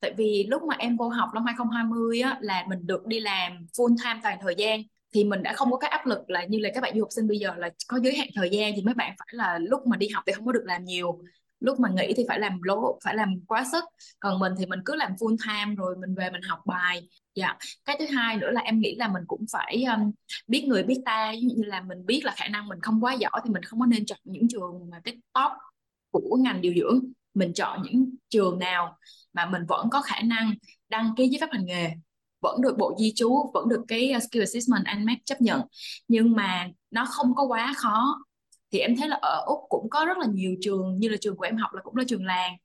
Tại 0.01 0.15
vì 0.17 0.47
lúc 0.49 0.63
mà 0.63 0.75
em 0.79 0.97
vô 0.97 1.09
học 1.09 1.29
năm 1.35 1.45
2020 1.45 2.21
á, 2.21 2.39
là 2.41 2.65
mình 2.69 2.87
được 2.87 3.07
đi 3.07 3.21
làm 3.21 3.53
full 3.77 3.97
time 4.05 4.21
toàn 4.23 4.39
thời 4.43 4.55
gian. 4.59 4.83
Thì 5.15 5.25
mình 5.25 5.43
đã 5.43 5.53
không 5.53 5.71
có 5.71 5.77
cái 5.79 5.91
áp 5.91 6.07
lực 6.07 6.31
là 6.31 6.45
như 6.45 6.59
là 6.59 6.71
các 6.75 6.81
bạn 6.81 6.93
du 6.95 7.01
học 7.01 7.09
sinh 7.11 7.29
bây 7.29 7.39
giờ 7.39 7.55
là 7.57 7.71
có 7.89 7.99
giới 8.03 8.17
hạn 8.17 8.29
thời 8.35 8.51
gian 8.51 8.73
thì 8.77 8.83
mấy 8.83 8.95
bạn 8.95 9.15
phải 9.19 9.29
là 9.31 9.59
lúc 9.59 9.87
mà 9.87 9.97
đi 9.97 10.09
học 10.09 10.25
thì 10.27 10.33
không 10.33 10.47
có 10.47 10.53
được 10.53 10.65
làm 10.65 10.85
nhiều. 10.85 11.21
Lúc 11.61 11.81
mà 11.81 11.89
nghỉ 11.95 12.13
thì 12.17 12.25
phải 12.29 12.39
làm 12.41 12.63
lố 12.63 12.99
phải 13.05 13.15
làm 13.15 13.41
quá 13.49 13.65
sức. 13.73 13.85
Còn 14.21 14.39
mình 14.39 14.53
thì 14.59 14.67
mình 14.67 14.81
cứ 14.85 14.95
làm 14.97 15.13
full 15.13 15.37
time 15.49 15.75
rồi 15.77 15.97
mình 16.01 16.15
về 16.15 16.31
mình 16.31 16.43
học 16.43 16.59
bài 16.67 17.09
dạ. 17.35 17.57
Cái 17.85 17.97
thứ 17.99 18.07
hai 18.07 18.37
nữa 18.37 18.51
là 18.51 18.61
em 18.61 18.81
nghĩ 18.81 18.95
là 18.95 19.09
mình 19.09 19.23
cũng 19.27 19.45
phải 19.53 19.85
um, 19.85 20.13
biết 20.47 20.65
người 20.67 20.83
biết 20.83 21.01
ta. 21.05 21.33
Như 21.33 21.65
là 21.65 21.81
mình 21.81 22.07
biết 22.07 22.21
là 22.25 22.33
khả 22.37 22.49
năng 22.49 22.69
mình 22.69 22.81
không 22.81 23.05
quá 23.05 23.13
giỏi 23.15 23.41
thì 23.45 23.51
mình 23.51 23.63
không 23.63 23.81
có 23.81 23.87
nên 23.87 24.07
chọn 24.07 24.19
những 24.25 24.49
trường 24.49 24.91
mà 24.91 25.01
top 25.05 25.53
của 26.11 26.37
ngành 26.41 26.61
điều 26.61 26.75
dưỡng. 26.75 27.01
Mình 27.35 27.53
chọn 27.55 27.83
những 27.83 28.11
trường 28.29 28.59
nào 28.59 28.99
mà 29.33 29.47
mình 29.47 29.63
vẫn 29.69 29.91
có 29.91 30.03
khả 30.03 30.21
năng 30.21 30.55
đăng 30.89 31.15
ký 31.17 31.29
giấy 31.29 31.41
phép 31.41 31.49
hành 31.53 31.67
nghề 31.67 31.91
vẫn 32.41 32.61
được 32.63 32.79
bộ 32.79 32.95
di 32.99 33.13
trú 33.17 33.51
vẫn 33.55 33.69
được 33.69 33.85
cái 33.89 34.13
uh, 34.17 34.23
skill 34.23 34.43
assessment 34.43 34.85
ANMAT 34.85 35.19
chấp 35.25 35.41
nhận. 35.41 35.61
Nhưng 36.09 36.33
mà 36.33 36.69
nó 36.91 37.05
không 37.11 37.35
có 37.35 37.45
quá 37.45 37.75
khó. 37.77 38.17
Thì 38.73 38.79
em 38.79 38.97
thấy 38.97 39.09
là 39.09 39.19
ở 39.23 39.43
úc 39.47 39.59
cũng 39.69 39.91
có 39.91 40.05
rất 40.05 40.19
là 40.19 40.27
nhiều 40.27 40.55
trường 40.61 40.99
như 40.99 41.09
là 41.09 41.17
trường 41.21 41.37
của 41.37 41.45
em 41.45 41.57
học 41.57 41.75
là 41.75 41.83
cũng 41.83 41.97
là 41.97 42.05
trường 42.09 42.25
làng 42.25 42.57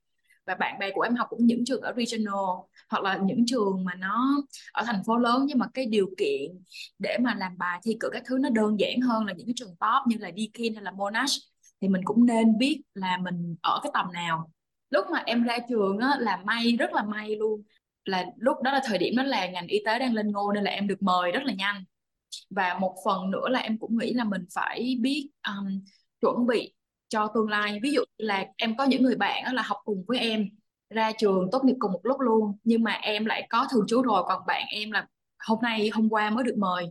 và 0.48 0.54
bạn 0.54 0.78
bè 0.78 0.90
của 0.94 1.00
em 1.00 1.14
học 1.14 1.26
cũng 1.30 1.46
những 1.46 1.64
trường 1.64 1.80
ở 1.80 1.92
regional 1.96 2.44
hoặc 2.90 3.02
là 3.02 3.18
những 3.22 3.46
trường 3.46 3.84
mà 3.84 3.94
nó 3.94 4.42
ở 4.72 4.82
thành 4.86 5.02
phố 5.06 5.16
lớn 5.16 5.44
nhưng 5.46 5.58
mà 5.58 5.66
cái 5.74 5.86
điều 5.86 6.06
kiện 6.18 6.62
để 6.98 7.18
mà 7.20 7.34
làm 7.34 7.58
bài 7.58 7.80
thi 7.84 7.96
cử 8.00 8.08
các 8.12 8.22
thứ 8.26 8.38
nó 8.38 8.48
đơn 8.50 8.80
giản 8.80 9.00
hơn 9.00 9.26
là 9.26 9.32
những 9.32 9.46
cái 9.46 9.54
trường 9.56 9.76
top 9.80 10.06
như 10.06 10.16
là 10.20 10.30
Deakin 10.36 10.74
hay 10.74 10.84
là 10.84 10.90
Monash 10.90 11.32
thì 11.80 11.88
mình 11.88 12.02
cũng 12.04 12.26
nên 12.26 12.58
biết 12.58 12.82
là 12.94 13.16
mình 13.16 13.56
ở 13.62 13.80
cái 13.82 13.90
tầm 13.94 14.12
nào. 14.12 14.50
Lúc 14.90 15.06
mà 15.12 15.22
em 15.26 15.42
ra 15.42 15.58
trường 15.68 15.98
á, 15.98 16.16
là 16.18 16.36
may 16.36 16.76
rất 16.78 16.92
là 16.92 17.02
may 17.02 17.36
luôn 17.36 17.62
là 18.04 18.26
lúc 18.36 18.56
đó 18.62 18.72
là 18.72 18.80
thời 18.84 18.98
điểm 18.98 19.16
đó 19.16 19.22
là 19.22 19.46
ngành 19.46 19.66
y 19.66 19.78
tế 19.86 19.98
đang 19.98 20.14
lên 20.14 20.32
ngô 20.32 20.52
nên 20.52 20.64
là 20.64 20.70
em 20.70 20.88
được 20.88 21.02
mời 21.02 21.32
rất 21.32 21.42
là 21.44 21.52
nhanh. 21.54 21.84
Và 22.50 22.78
một 22.80 22.96
phần 23.04 23.30
nữa 23.30 23.48
là 23.48 23.60
em 23.60 23.78
cũng 23.78 23.98
nghĩ 23.98 24.12
là 24.12 24.24
mình 24.24 24.44
phải 24.54 24.96
biết 25.00 25.30
um, 25.48 25.80
chuẩn 26.20 26.46
bị 26.46 26.74
cho 27.08 27.28
tương 27.34 27.48
lai. 27.48 27.78
Ví 27.82 27.92
dụ 27.92 28.02
là 28.18 28.46
em 28.56 28.76
có 28.76 28.84
những 28.84 29.02
người 29.02 29.16
bạn 29.16 29.54
là 29.54 29.62
học 29.62 29.78
cùng 29.84 30.04
với 30.08 30.18
em 30.18 30.48
ra 30.90 31.12
trường 31.18 31.48
tốt 31.52 31.64
nghiệp 31.64 31.76
cùng 31.78 31.92
một 31.92 32.00
lúc 32.02 32.20
luôn, 32.20 32.58
nhưng 32.64 32.82
mà 32.82 32.92
em 32.92 33.24
lại 33.24 33.46
có 33.50 33.66
thường 33.70 33.84
trú 33.88 34.02
rồi, 34.02 34.22
còn 34.28 34.42
bạn 34.46 34.62
em 34.70 34.90
là 34.90 35.06
hôm 35.38 35.58
nay, 35.62 35.90
hôm 35.94 36.08
qua 36.08 36.30
mới 36.30 36.44
được 36.44 36.54
mời. 36.58 36.86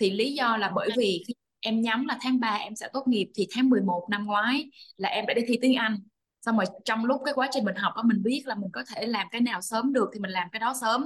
Thì 0.00 0.10
lý 0.10 0.34
do 0.34 0.56
là 0.56 0.72
bởi 0.74 0.88
vì 0.96 1.24
khi 1.28 1.34
em 1.60 1.80
nhắm 1.80 2.06
là 2.06 2.18
tháng 2.22 2.40
3 2.40 2.48
em 2.48 2.76
sẽ 2.76 2.88
tốt 2.92 3.08
nghiệp, 3.08 3.30
thì 3.34 3.46
tháng 3.54 3.70
11 3.70 4.06
năm 4.10 4.26
ngoái 4.26 4.70
là 4.96 5.08
em 5.08 5.26
đã 5.26 5.34
đi 5.34 5.42
thi 5.46 5.58
tiếng 5.62 5.74
Anh. 5.74 5.96
Xong 6.46 6.56
rồi 6.56 6.66
trong 6.84 7.04
lúc 7.04 7.20
cái 7.24 7.34
quá 7.34 7.48
trình 7.52 7.64
mình 7.64 7.76
học 7.76 7.92
đó 7.96 8.02
mình 8.02 8.22
biết 8.22 8.42
là 8.46 8.54
mình 8.54 8.70
có 8.72 8.84
thể 8.94 9.06
làm 9.06 9.26
cái 9.30 9.40
nào 9.40 9.60
sớm 9.60 9.92
được 9.92 10.10
thì 10.14 10.20
mình 10.20 10.30
làm 10.30 10.48
cái 10.52 10.60
đó 10.60 10.74
sớm. 10.80 11.04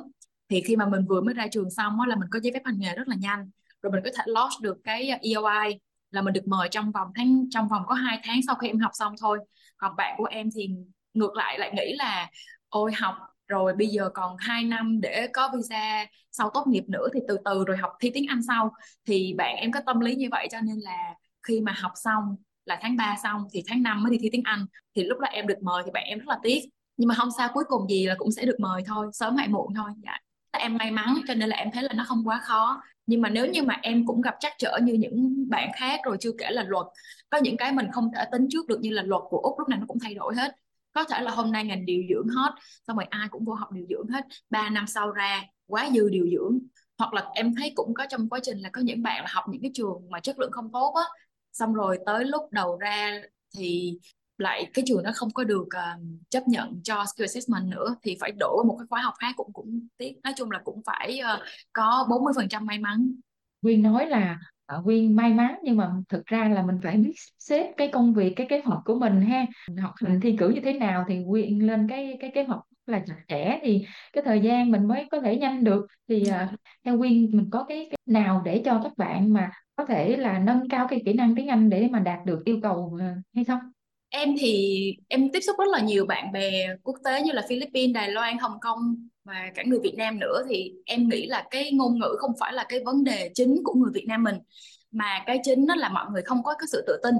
Thì 0.48 0.60
khi 0.60 0.76
mà 0.76 0.88
mình 0.88 1.06
vừa 1.08 1.20
mới 1.20 1.34
ra 1.34 1.46
trường 1.52 1.70
xong 1.70 1.98
đó 1.98 2.06
là 2.06 2.16
mình 2.16 2.28
có 2.30 2.40
giấy 2.42 2.52
phép 2.52 2.62
hành 2.64 2.78
nghề 2.78 2.94
rất 2.94 3.08
là 3.08 3.16
nhanh, 3.20 3.50
rồi 3.82 3.92
mình 3.92 4.00
có 4.04 4.10
thể 4.16 4.22
lodge 4.26 4.56
được 4.62 4.76
cái 4.84 5.08
ờ, 5.10 5.18
EOI 5.22 5.78
là 6.10 6.22
mình 6.22 6.32
được 6.34 6.48
mời 6.48 6.68
trong 6.70 6.92
vòng 6.92 7.08
tháng, 7.14 7.44
trong 7.50 7.68
vòng 7.68 7.82
có 7.86 7.94
hai 7.94 8.20
tháng 8.24 8.40
sau 8.46 8.54
khi 8.54 8.68
em 8.68 8.78
học 8.78 8.90
xong 8.94 9.12
thôi. 9.20 9.38
Còn 9.76 9.96
bạn 9.96 10.14
của 10.18 10.24
em 10.24 10.48
thì 10.54 10.68
ngược 11.14 11.36
lại 11.36 11.58
lại 11.58 11.72
nghĩ 11.76 11.94
là, 11.96 12.30
ôi, 12.68 12.92
học 12.92 13.14
rồi 13.48 13.72
bây 13.74 13.86
giờ 13.86 14.10
còn 14.14 14.36
2 14.38 14.64
năm 14.64 15.00
để 15.00 15.26
có 15.32 15.50
visa 15.56 16.06
sau 16.32 16.50
tốt 16.54 16.66
nghiệp 16.66 16.84
nữa 16.88 17.08
thì 17.14 17.20
từ 17.28 17.38
từ 17.44 17.64
rồi 17.64 17.76
học 17.76 17.92
thi 18.00 18.10
tiếng 18.14 18.26
Anh 18.28 18.40
sau. 18.48 18.72
Thì 19.06 19.34
bạn 19.38 19.56
em 19.56 19.72
có 19.72 19.80
tâm 19.86 20.00
lý 20.00 20.14
như 20.14 20.28
vậy 20.30 20.48
cho 20.50 20.60
nên 20.60 20.76
là 20.78 21.14
khi 21.42 21.60
mà 21.60 21.72
học 21.72 21.92
xong 21.94 22.36
là 22.64 22.78
tháng 22.82 22.96
3 22.96 23.16
xong 23.22 23.44
thì 23.52 23.62
tháng 23.66 23.82
5 23.82 24.02
mới 24.02 24.10
đi 24.10 24.18
thi 24.20 24.28
tiếng 24.32 24.42
Anh. 24.44 24.66
Thì 24.96 25.04
lúc 25.04 25.18
đó 25.18 25.28
em 25.28 25.46
được 25.46 25.58
mời 25.62 25.82
thì 25.86 25.90
bạn 25.94 26.04
em 26.06 26.18
rất 26.18 26.28
là 26.28 26.38
tiếc. 26.42 26.60
Nhưng 26.96 27.08
mà 27.08 27.14
không 27.14 27.28
sao, 27.38 27.48
cuối 27.54 27.64
cùng 27.68 27.88
gì 27.88 28.06
là 28.06 28.14
cũng 28.18 28.32
sẽ 28.32 28.44
được 28.44 28.56
mời 28.60 28.82
thôi, 28.86 29.06
sớm 29.12 29.36
hay 29.36 29.48
muộn 29.48 29.74
thôi. 29.74 29.90
Dạ 30.04 30.18
em 30.56 30.76
may 30.76 30.90
mắn, 30.90 31.14
cho 31.28 31.34
nên 31.34 31.48
là 31.48 31.56
em 31.56 31.70
thấy 31.70 31.82
là 31.82 31.92
nó 31.94 32.04
không 32.08 32.22
quá 32.24 32.40
khó. 32.44 32.82
Nhưng 33.06 33.20
mà 33.22 33.28
nếu 33.28 33.46
như 33.46 33.62
mà 33.62 33.78
em 33.82 34.06
cũng 34.06 34.20
gặp 34.20 34.34
trắc 34.40 34.52
trở 34.58 34.78
như 34.82 34.92
những 34.92 35.44
bạn 35.48 35.70
khác 35.76 36.00
rồi 36.04 36.16
chưa 36.20 36.32
kể 36.38 36.50
là 36.50 36.64
luật, 36.68 36.86
có 37.30 37.38
những 37.38 37.56
cái 37.56 37.72
mình 37.72 37.86
không 37.92 38.10
thể 38.16 38.24
tính 38.32 38.46
trước 38.50 38.66
được 38.66 38.80
như 38.80 38.90
là 38.90 39.02
luật 39.02 39.22
của 39.28 39.38
úc 39.38 39.58
lúc 39.58 39.68
này 39.68 39.78
nó 39.78 39.84
cũng 39.88 39.98
thay 40.00 40.14
đổi 40.14 40.34
hết. 40.34 40.56
Có 40.92 41.04
thể 41.04 41.20
là 41.20 41.30
hôm 41.30 41.52
nay 41.52 41.64
ngành 41.64 41.86
điều 41.86 42.02
dưỡng 42.08 42.28
hot, 42.28 42.52
xong 42.86 42.96
rồi 42.96 43.06
ai 43.10 43.28
cũng 43.30 43.44
vô 43.44 43.54
học 43.54 43.72
điều 43.72 43.86
dưỡng 43.88 44.08
hết. 44.08 44.24
3 44.50 44.70
năm 44.70 44.86
sau 44.86 45.10
ra, 45.10 45.42
quá 45.66 45.90
dư 45.94 46.08
điều 46.08 46.26
dưỡng. 46.30 46.58
Hoặc 46.98 47.14
là 47.14 47.30
em 47.34 47.54
thấy 47.54 47.72
cũng 47.74 47.94
có 47.94 48.06
trong 48.10 48.28
quá 48.28 48.40
trình 48.42 48.58
là 48.58 48.70
có 48.72 48.80
những 48.80 49.02
bạn 49.02 49.22
là 49.22 49.28
học 49.30 49.44
những 49.48 49.62
cái 49.62 49.70
trường 49.74 50.10
mà 50.10 50.20
chất 50.20 50.38
lượng 50.38 50.52
không 50.52 50.72
tốt 50.72 50.94
á. 50.94 51.04
Xong 51.52 51.74
rồi 51.74 51.98
tới 52.06 52.24
lúc 52.24 52.42
đầu 52.50 52.76
ra 52.76 53.20
thì 53.56 53.98
lại 54.38 54.70
cái 54.74 54.84
trường 54.88 55.02
nó 55.02 55.10
không 55.14 55.30
có 55.34 55.44
được 55.44 55.62
uh, 55.62 56.02
chấp 56.28 56.48
nhận 56.48 56.80
cho 56.82 57.04
skill 57.14 57.24
assessment 57.24 57.70
nữa 57.70 57.96
thì 58.02 58.16
phải 58.20 58.32
đổi 58.32 58.64
một 58.64 58.76
cái 58.78 58.86
khóa 58.90 59.02
học 59.02 59.14
khác 59.18 59.32
cũng 59.36 59.52
cũng 59.52 59.88
tiếc. 59.98 60.12
Nói 60.24 60.32
chung 60.36 60.50
là 60.50 60.60
cũng 60.64 60.82
phải 60.86 61.20
uh, 61.34 61.40
có 61.72 62.06
40% 62.08 62.64
may 62.64 62.78
mắn. 62.78 63.12
Quyên 63.62 63.82
nói 63.82 64.06
là 64.06 64.38
Quyên 64.84 65.16
may 65.16 65.34
mắn 65.34 65.54
nhưng 65.62 65.76
mà 65.76 65.90
thực 66.08 66.26
ra 66.26 66.48
là 66.48 66.62
mình 66.62 66.76
phải 66.82 66.96
biết 66.96 67.14
xếp 67.38 67.72
cái 67.76 67.88
công 67.88 68.14
việc 68.14 68.32
cái 68.36 68.46
kế 68.50 68.60
hoạch 68.64 68.80
của 68.84 68.98
mình 68.98 69.20
ha. 69.20 69.46
Học 69.82 69.92
hành 69.96 70.20
thi 70.20 70.36
cử 70.38 70.48
như 70.48 70.60
thế 70.64 70.72
nào 70.72 71.04
thì 71.08 71.24
Quyên 71.28 71.58
lên 71.58 71.86
cái 71.88 72.16
cái 72.20 72.30
kế 72.34 72.44
hoạch 72.44 72.60
là 72.86 73.02
chặt 73.06 73.16
chẽ 73.28 73.60
thì 73.62 73.84
cái 74.12 74.24
thời 74.24 74.40
gian 74.40 74.70
mình 74.70 74.88
mới 74.88 75.06
có 75.10 75.20
thể 75.20 75.36
nhanh 75.36 75.64
được. 75.64 75.86
Thì 76.08 76.26
à, 76.26 76.52
theo 76.84 76.98
Quyên 76.98 77.36
mình 77.36 77.50
có 77.50 77.64
cái, 77.64 77.86
cái 77.90 77.98
nào 78.06 78.42
để 78.44 78.62
cho 78.64 78.80
các 78.82 78.92
bạn 78.96 79.32
mà 79.32 79.50
có 79.76 79.84
thể 79.84 80.16
là 80.16 80.38
nâng 80.38 80.68
cao 80.68 80.86
cái 80.90 81.02
kỹ 81.04 81.12
năng 81.12 81.34
tiếng 81.34 81.48
Anh 81.48 81.70
để 81.70 81.88
mà 81.90 81.98
đạt 81.98 82.18
được 82.24 82.42
yêu 82.44 82.58
cầu 82.62 82.98
hay 83.34 83.44
không? 83.44 83.60
Em 84.18 84.34
thì 84.38 84.94
em 85.08 85.32
tiếp 85.32 85.40
xúc 85.40 85.56
rất 85.58 85.68
là 85.68 85.80
nhiều 85.80 86.06
bạn 86.06 86.32
bè 86.32 86.76
quốc 86.82 86.96
tế 87.04 87.22
như 87.22 87.32
là 87.32 87.42
Philippines, 87.48 87.94
Đài 87.94 88.10
Loan, 88.10 88.38
Hồng 88.38 88.58
Kông 88.60 89.08
và 89.24 89.50
cả 89.54 89.62
người 89.66 89.78
Việt 89.82 89.94
Nam 89.96 90.18
nữa. 90.20 90.42
Thì 90.48 90.72
em 90.86 91.08
nghĩ 91.08 91.26
là 91.26 91.46
cái 91.50 91.72
ngôn 91.72 91.98
ngữ 91.98 92.16
không 92.18 92.32
phải 92.40 92.52
là 92.52 92.66
cái 92.68 92.80
vấn 92.84 93.04
đề 93.04 93.30
chính 93.34 93.60
của 93.64 93.74
người 93.74 93.90
Việt 93.94 94.04
Nam 94.08 94.22
mình 94.22 94.36
mà 94.90 95.22
cái 95.26 95.38
chính 95.42 95.66
nó 95.66 95.74
là 95.74 95.88
mọi 95.88 96.06
người 96.10 96.22
không 96.22 96.42
có 96.42 96.54
cái 96.58 96.66
sự 96.72 96.84
tự 96.86 97.00
tin. 97.02 97.14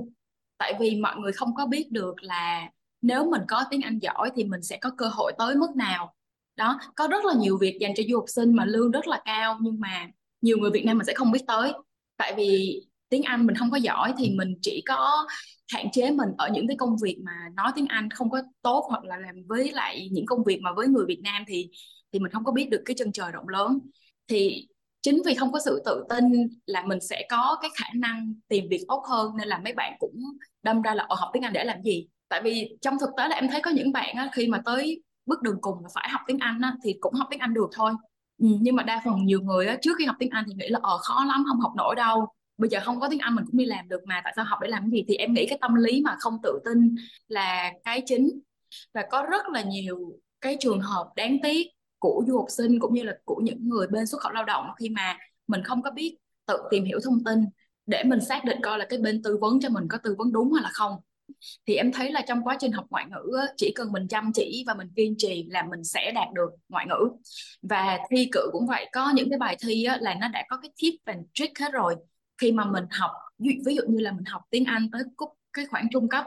Tại 0.59 0.75
vì 0.81 0.97
mọi 0.97 1.17
người 1.17 1.33
không 1.33 1.55
có 1.55 1.67
biết 1.67 1.91
được 1.91 2.15
là 2.23 2.69
nếu 3.03 3.31
mình 3.31 3.43
có 3.49 3.65
tiếng 3.71 3.81
Anh 3.81 3.99
giỏi 3.99 4.31
thì 4.37 4.45
mình 4.45 4.63
sẽ 4.63 4.79
có 4.81 4.91
cơ 4.99 5.07
hội 5.09 5.33
tới 5.39 5.55
mức 5.55 5.77
nào. 5.77 6.15
Đó 6.57 6.79
có 6.95 7.09
rất 7.09 7.25
là 7.25 7.35
nhiều 7.35 7.59
việc 7.59 7.79
dành 7.81 7.93
cho 7.97 8.03
du 8.09 8.17
học 8.17 8.29
sinh 8.29 8.53
mà 8.57 8.65
lương 8.65 8.91
rất 8.91 9.07
là 9.07 9.23
cao 9.25 9.59
nhưng 9.61 9.81
mà 9.81 10.09
nhiều 10.41 10.59
người 10.59 10.71
Việt 10.71 10.85
Nam 10.85 10.99
mình 10.99 11.07
sẽ 11.07 11.15
không 11.15 11.33
biết 11.33 11.43
tới. 11.47 11.73
Tại 12.17 12.35
vì 12.37 12.81
tiếng 13.09 13.23
Anh 13.23 13.47
mình 13.47 13.57
không 13.57 13.71
có 13.71 13.77
giỏi 13.77 14.13
thì 14.19 14.31
mình 14.39 14.55
chỉ 14.63 14.83
có 14.89 15.27
hạn 15.73 15.87
chế 15.93 16.11
mình 16.11 16.29
ở 16.39 16.49
những 16.53 16.67
cái 16.69 16.77
công 16.77 16.97
việc 17.03 17.19
mà 17.25 17.33
nói 17.55 17.73
tiếng 17.77 17.87
Anh 17.87 18.11
không 18.11 18.31
có 18.31 18.43
tốt 18.63 18.85
hoặc 18.89 19.05
là 19.05 19.17
làm 19.17 19.35
với 19.49 19.73
lại 19.73 20.09
những 20.13 20.27
công 20.27 20.45
việc 20.45 20.61
mà 20.63 20.73
với 20.77 20.87
người 20.89 21.05
Việt 21.09 21.21
Nam 21.25 21.45
thì 21.49 21.69
thì 22.13 22.19
mình 22.19 22.33
không 22.33 22.45
có 22.45 22.53
biết 22.53 22.69
được 22.71 22.83
cái 22.85 22.95
chân 22.99 23.13
trời 23.13 23.33
rộng 23.33 23.49
lớn. 23.49 23.79
Thì 24.29 24.69
chính 25.03 25.23
vì 25.27 25.35
không 25.35 25.53
có 25.53 25.59
sự 25.65 25.83
tự 25.85 26.05
tin 26.09 26.25
là 26.67 26.83
mình 26.87 26.99
sẽ 27.01 27.27
có 27.31 27.57
cái 27.63 27.71
khả 27.77 27.87
năng 27.95 28.35
tìm 28.49 28.65
việc 28.71 28.85
tốt 28.89 29.03
hơn 29.09 29.37
nên 29.39 29.49
là 29.49 29.59
mấy 29.65 29.73
bạn 29.73 29.93
cũng 29.99 30.15
đâm 30.63 30.83
ra 30.83 30.95
là 30.95 31.05
ở 31.09 31.17
học 31.19 31.31
tiếng 31.33 31.43
Anh 31.43 31.53
để 31.53 31.65
làm 31.65 31.83
gì? 31.83 32.07
Tại 32.29 32.43
vì 32.45 32.77
trong 32.81 32.95
thực 33.01 33.11
tế 33.17 33.29
là 33.29 33.35
em 33.37 33.49
thấy 33.51 33.61
có 33.63 33.71
những 33.71 33.93
bạn 33.93 34.17
á, 34.17 34.31
khi 34.33 34.47
mà 34.49 34.63
tới 34.65 35.03
bước 35.27 35.43
đường 35.43 35.59
cùng 35.61 35.83
là 35.83 35.89
phải 35.95 36.09
học 36.13 36.21
tiếng 36.27 36.39
Anh 36.39 36.61
á, 36.63 36.75
thì 36.85 36.95
cũng 37.01 37.15
học 37.15 37.29
tiếng 37.31 37.41
Anh 37.41 37.55
được 37.55 37.67
thôi. 37.73 37.93
Ừ, 38.39 38.47
nhưng 38.61 38.77
mà 38.77 38.83
đa 38.83 39.03
phần 39.05 39.25
nhiều 39.27 39.41
người 39.41 39.67
á, 39.67 39.77
trước 39.83 39.93
khi 39.99 40.05
học 40.05 40.17
tiếng 40.19 40.31
Anh 40.31 40.45
thì 40.49 40.55
nghĩ 40.55 40.69
là 40.69 40.79
ờ 40.83 40.97
khó 40.99 41.25
lắm 41.25 41.45
không 41.49 41.61
học 41.61 41.73
nổi 41.77 41.95
đâu 41.97 42.27
bây 42.59 42.71
giờ 42.71 42.79
không 42.85 43.01
có 43.01 43.09
tiếng 43.11 43.19
Anh 43.19 43.35
mình 43.35 43.45
cũng 43.47 43.57
đi 43.59 43.65
làm 43.65 43.89
được 43.89 44.01
mà, 44.07 44.21
tại 44.25 44.33
sao 44.37 44.45
học 44.45 44.59
để 44.63 44.69
làm 44.69 44.83
cái 44.83 44.91
gì? 44.91 45.05
Thì 45.09 45.15
em 45.17 45.35
nghĩ 45.35 45.47
cái 45.49 45.59
tâm 45.61 45.75
lý 45.75 46.03
mà 46.05 46.17
không 46.19 46.35
tự 46.43 46.59
tin 46.65 46.95
là 47.29 47.73
cái 47.85 48.03
chính. 48.07 48.41
Và 48.95 49.05
có 49.11 49.27
rất 49.31 49.49
là 49.53 49.63
nhiều 49.63 49.99
cái 50.41 50.57
trường 50.61 50.81
hợp 50.81 51.13
đáng 51.17 51.39
tiếc 51.43 51.67
của 51.99 52.25
du 52.27 52.37
học 52.37 52.47
sinh 52.49 52.79
cũng 52.81 52.95
như 52.95 53.03
là 53.03 53.13
của 53.25 53.41
những 53.45 53.69
người 53.69 53.87
bên 53.87 54.07
xuất 54.07 54.21
khẩu 54.21 54.33
lao 54.33 54.45
động 54.45 54.67
khi 54.79 54.89
mà 54.89 55.19
mình 55.47 55.63
không 55.65 55.83
có 55.83 55.91
biết 55.91 56.17
tự 56.47 56.59
tìm 56.71 56.85
hiểu 56.85 56.99
thông 57.05 57.25
tin 57.25 57.45
để 57.87 58.03
mình 58.07 58.21
xác 58.21 58.45
định 58.45 58.59
coi 58.63 58.79
là 58.79 58.87
cái 58.89 58.99
bên 58.99 59.23
tư 59.23 59.39
vấn 59.41 59.61
cho 59.61 59.69
mình 59.69 59.85
có 59.89 59.99
tư 59.99 60.15
vấn 60.19 60.33
đúng 60.33 60.53
hay 60.53 60.63
là 60.63 60.71
không. 60.73 60.93
Thì 61.67 61.75
em 61.75 61.93
thấy 61.93 62.13
là 62.13 62.23
trong 62.29 62.45
quá 62.45 62.57
trình 62.61 62.73
học 62.73 62.87
ngoại 62.91 63.05
ngữ 63.11 63.39
chỉ 63.57 63.73
cần 63.77 63.93
mình 63.93 64.09
chăm 64.09 64.33
chỉ 64.35 64.65
và 64.67 64.75
mình 64.75 64.89
kiên 64.97 65.15
trì 65.19 65.47
là 65.51 65.63
mình 65.63 65.85
sẽ 65.85 66.13
đạt 66.15 66.29
được 66.35 66.51
ngoại 66.69 66.87
ngữ. 66.89 67.09
Và 67.63 67.99
thi 68.11 68.29
cử 68.33 68.49
cũng 68.53 68.67
vậy, 68.67 68.89
có 68.93 69.13
những 69.15 69.31
cái 69.31 69.39
bài 69.39 69.57
thi 69.67 69.87
là 70.01 70.15
nó 70.21 70.29
đã 70.29 70.45
có 70.49 70.57
cái 70.63 70.71
tip 70.83 70.95
and 71.05 71.27
trick 71.35 71.59
hết 71.59 71.73
rồi 71.73 71.97
khi 72.39 72.53
mà 72.53 72.65
mình 72.65 72.85
học 72.91 73.11
ví 73.39 73.75
dụ 73.77 73.83
như 73.89 74.01
là 74.01 74.13
mình 74.13 74.25
học 74.25 74.43
tiếng 74.51 74.65
Anh 74.65 74.91
tới 74.91 75.03
cái 75.53 75.67
khoảng 75.67 75.87
trung 75.93 76.09
cấp 76.09 76.25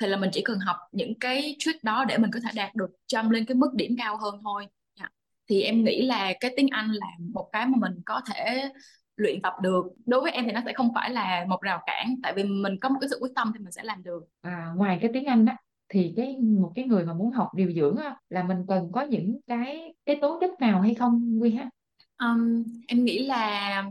thì 0.00 0.06
là 0.06 0.16
mình 0.16 0.30
chỉ 0.32 0.42
cần 0.44 0.58
học 0.58 0.76
những 0.92 1.18
cái 1.18 1.56
trick 1.58 1.84
đó 1.84 2.04
để 2.04 2.18
mình 2.18 2.30
có 2.34 2.40
thể 2.40 2.50
đạt 2.54 2.74
được 2.74 2.90
chăm 3.06 3.30
lên 3.30 3.44
cái 3.44 3.54
mức 3.54 3.74
điểm 3.74 3.94
cao 3.98 4.16
hơn 4.16 4.40
thôi. 4.42 4.66
Dạ. 5.00 5.08
thì 5.48 5.62
em 5.62 5.84
nghĩ 5.84 6.02
là 6.02 6.32
cái 6.40 6.54
tiếng 6.56 6.68
Anh 6.68 6.90
là 6.92 7.06
một 7.34 7.48
cái 7.52 7.66
mà 7.66 7.78
mình 7.80 8.02
có 8.06 8.20
thể 8.34 8.70
luyện 9.16 9.42
tập 9.42 9.54
được. 9.62 9.84
Đối 10.06 10.20
với 10.20 10.32
em 10.32 10.44
thì 10.44 10.52
nó 10.52 10.60
sẽ 10.64 10.72
không 10.72 10.94
phải 10.94 11.10
là 11.10 11.44
một 11.48 11.60
rào 11.62 11.82
cản 11.86 12.14
tại 12.22 12.32
vì 12.36 12.44
mình 12.44 12.78
có 12.80 12.88
một 12.88 12.98
cái 13.00 13.08
sự 13.10 13.18
quyết 13.20 13.32
tâm 13.34 13.52
thì 13.54 13.64
mình 13.64 13.72
sẽ 13.72 13.82
làm 13.84 14.02
được. 14.02 14.24
À, 14.40 14.72
ngoài 14.76 14.98
cái 15.02 15.10
tiếng 15.14 15.24
Anh 15.24 15.44
đó 15.44 15.52
thì 15.88 16.12
cái 16.16 16.36
một 16.40 16.72
cái 16.74 16.84
người 16.84 17.04
mà 17.04 17.14
muốn 17.14 17.30
học 17.30 17.48
điều 17.54 17.72
dưỡng 17.72 17.96
á, 17.96 18.16
là 18.28 18.42
mình 18.42 18.58
cần 18.68 18.92
có 18.92 19.02
những 19.02 19.40
cái 19.46 19.94
cái 20.06 20.18
tố 20.20 20.38
chất 20.40 20.50
nào 20.60 20.80
hay 20.80 20.94
không 20.94 21.38
Quy 21.42 21.50
ha 21.50 21.70
um, 22.18 22.64
em 22.88 23.04
nghĩ 23.04 23.26
là 23.26 23.84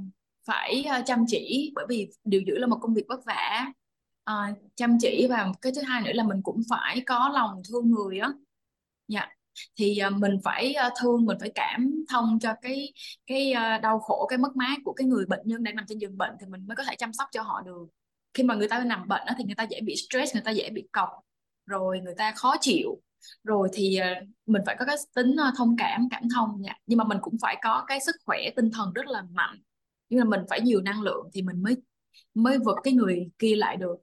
phải 0.47 0.85
uh, 0.99 1.05
chăm 1.05 1.25
chỉ 1.27 1.71
bởi 1.75 1.85
vì 1.89 2.09
điều 2.23 2.41
dưỡng 2.47 2.59
là 2.59 2.67
một 2.67 2.77
công 2.81 2.93
việc 2.93 3.05
vất 3.09 3.19
vả. 3.25 3.65
Uh, 4.31 4.57
chăm 4.75 4.97
chỉ 5.01 5.27
và 5.29 5.51
cái 5.61 5.71
thứ 5.75 5.81
hai 5.81 6.01
nữa 6.01 6.11
là 6.13 6.23
mình 6.23 6.41
cũng 6.43 6.61
phải 6.69 7.03
có 7.05 7.29
lòng 7.33 7.61
thương 7.69 7.91
người 7.91 8.19
á. 8.19 8.29
Dạ. 9.07 9.27
Thì 9.77 9.99
uh, 10.07 10.13
mình 10.13 10.37
phải 10.43 10.75
uh, 10.87 10.93
thương 11.01 11.25
mình 11.25 11.37
phải 11.39 11.51
cảm 11.55 12.03
thông 12.09 12.39
cho 12.39 12.53
cái 12.61 12.93
cái 13.27 13.53
uh, 13.53 13.81
đau 13.81 13.99
khổ 13.99 14.25
cái 14.29 14.37
mất 14.37 14.55
mát 14.55 14.77
của 14.83 14.93
cái 14.93 15.07
người 15.07 15.25
bệnh 15.25 15.41
nhân 15.45 15.63
đang 15.63 15.75
nằm 15.75 15.85
trên 15.87 15.97
giường 15.97 16.17
bệnh 16.17 16.31
thì 16.39 16.45
mình 16.45 16.67
mới 16.67 16.75
có 16.75 16.83
thể 16.83 16.95
chăm 16.97 17.13
sóc 17.13 17.27
cho 17.31 17.41
họ 17.41 17.61
được. 17.61 17.85
Khi 18.33 18.43
mà 18.43 18.55
người 18.55 18.67
ta 18.67 18.83
nằm 18.83 19.07
bệnh 19.07 19.21
đó, 19.27 19.33
thì 19.37 19.43
người 19.43 19.55
ta 19.55 19.63
dễ 19.63 19.81
bị 19.81 19.95
stress 19.95 20.33
người 20.33 20.43
ta 20.45 20.51
dễ 20.51 20.69
bị 20.69 20.87
cọc 20.91 21.09
rồi 21.65 21.99
người 21.99 22.15
ta 22.17 22.31
khó 22.31 22.55
chịu. 22.61 23.01
Rồi 23.43 23.69
thì 23.73 23.99
mình 24.45 24.61
phải 24.65 24.75
có 24.79 24.85
cái 24.85 24.95
tính 25.15 25.35
thông 25.57 25.75
cảm 25.77 26.07
cảm 26.11 26.23
thông 26.35 26.61
dạ. 26.65 26.73
nhưng 26.85 26.97
mà 26.97 27.03
mình 27.03 27.17
cũng 27.21 27.37
phải 27.41 27.57
có 27.63 27.83
cái 27.87 27.99
sức 27.99 28.15
khỏe 28.25 28.39
tinh 28.55 28.71
thần 28.73 28.93
rất 28.93 29.07
là 29.07 29.21
mạnh 29.31 29.61
nhưng 30.13 30.29
mà 30.29 30.37
mình 30.37 30.45
phải 30.49 30.61
nhiều 30.61 30.81
năng 30.81 31.01
lượng 31.01 31.29
thì 31.33 31.41
mình 31.41 31.63
mới 31.63 31.75
mới 32.33 32.57
vượt 32.57 32.77
cái 32.83 32.93
người 32.93 33.31
kia 33.39 33.55
lại 33.55 33.77
được. 33.77 33.95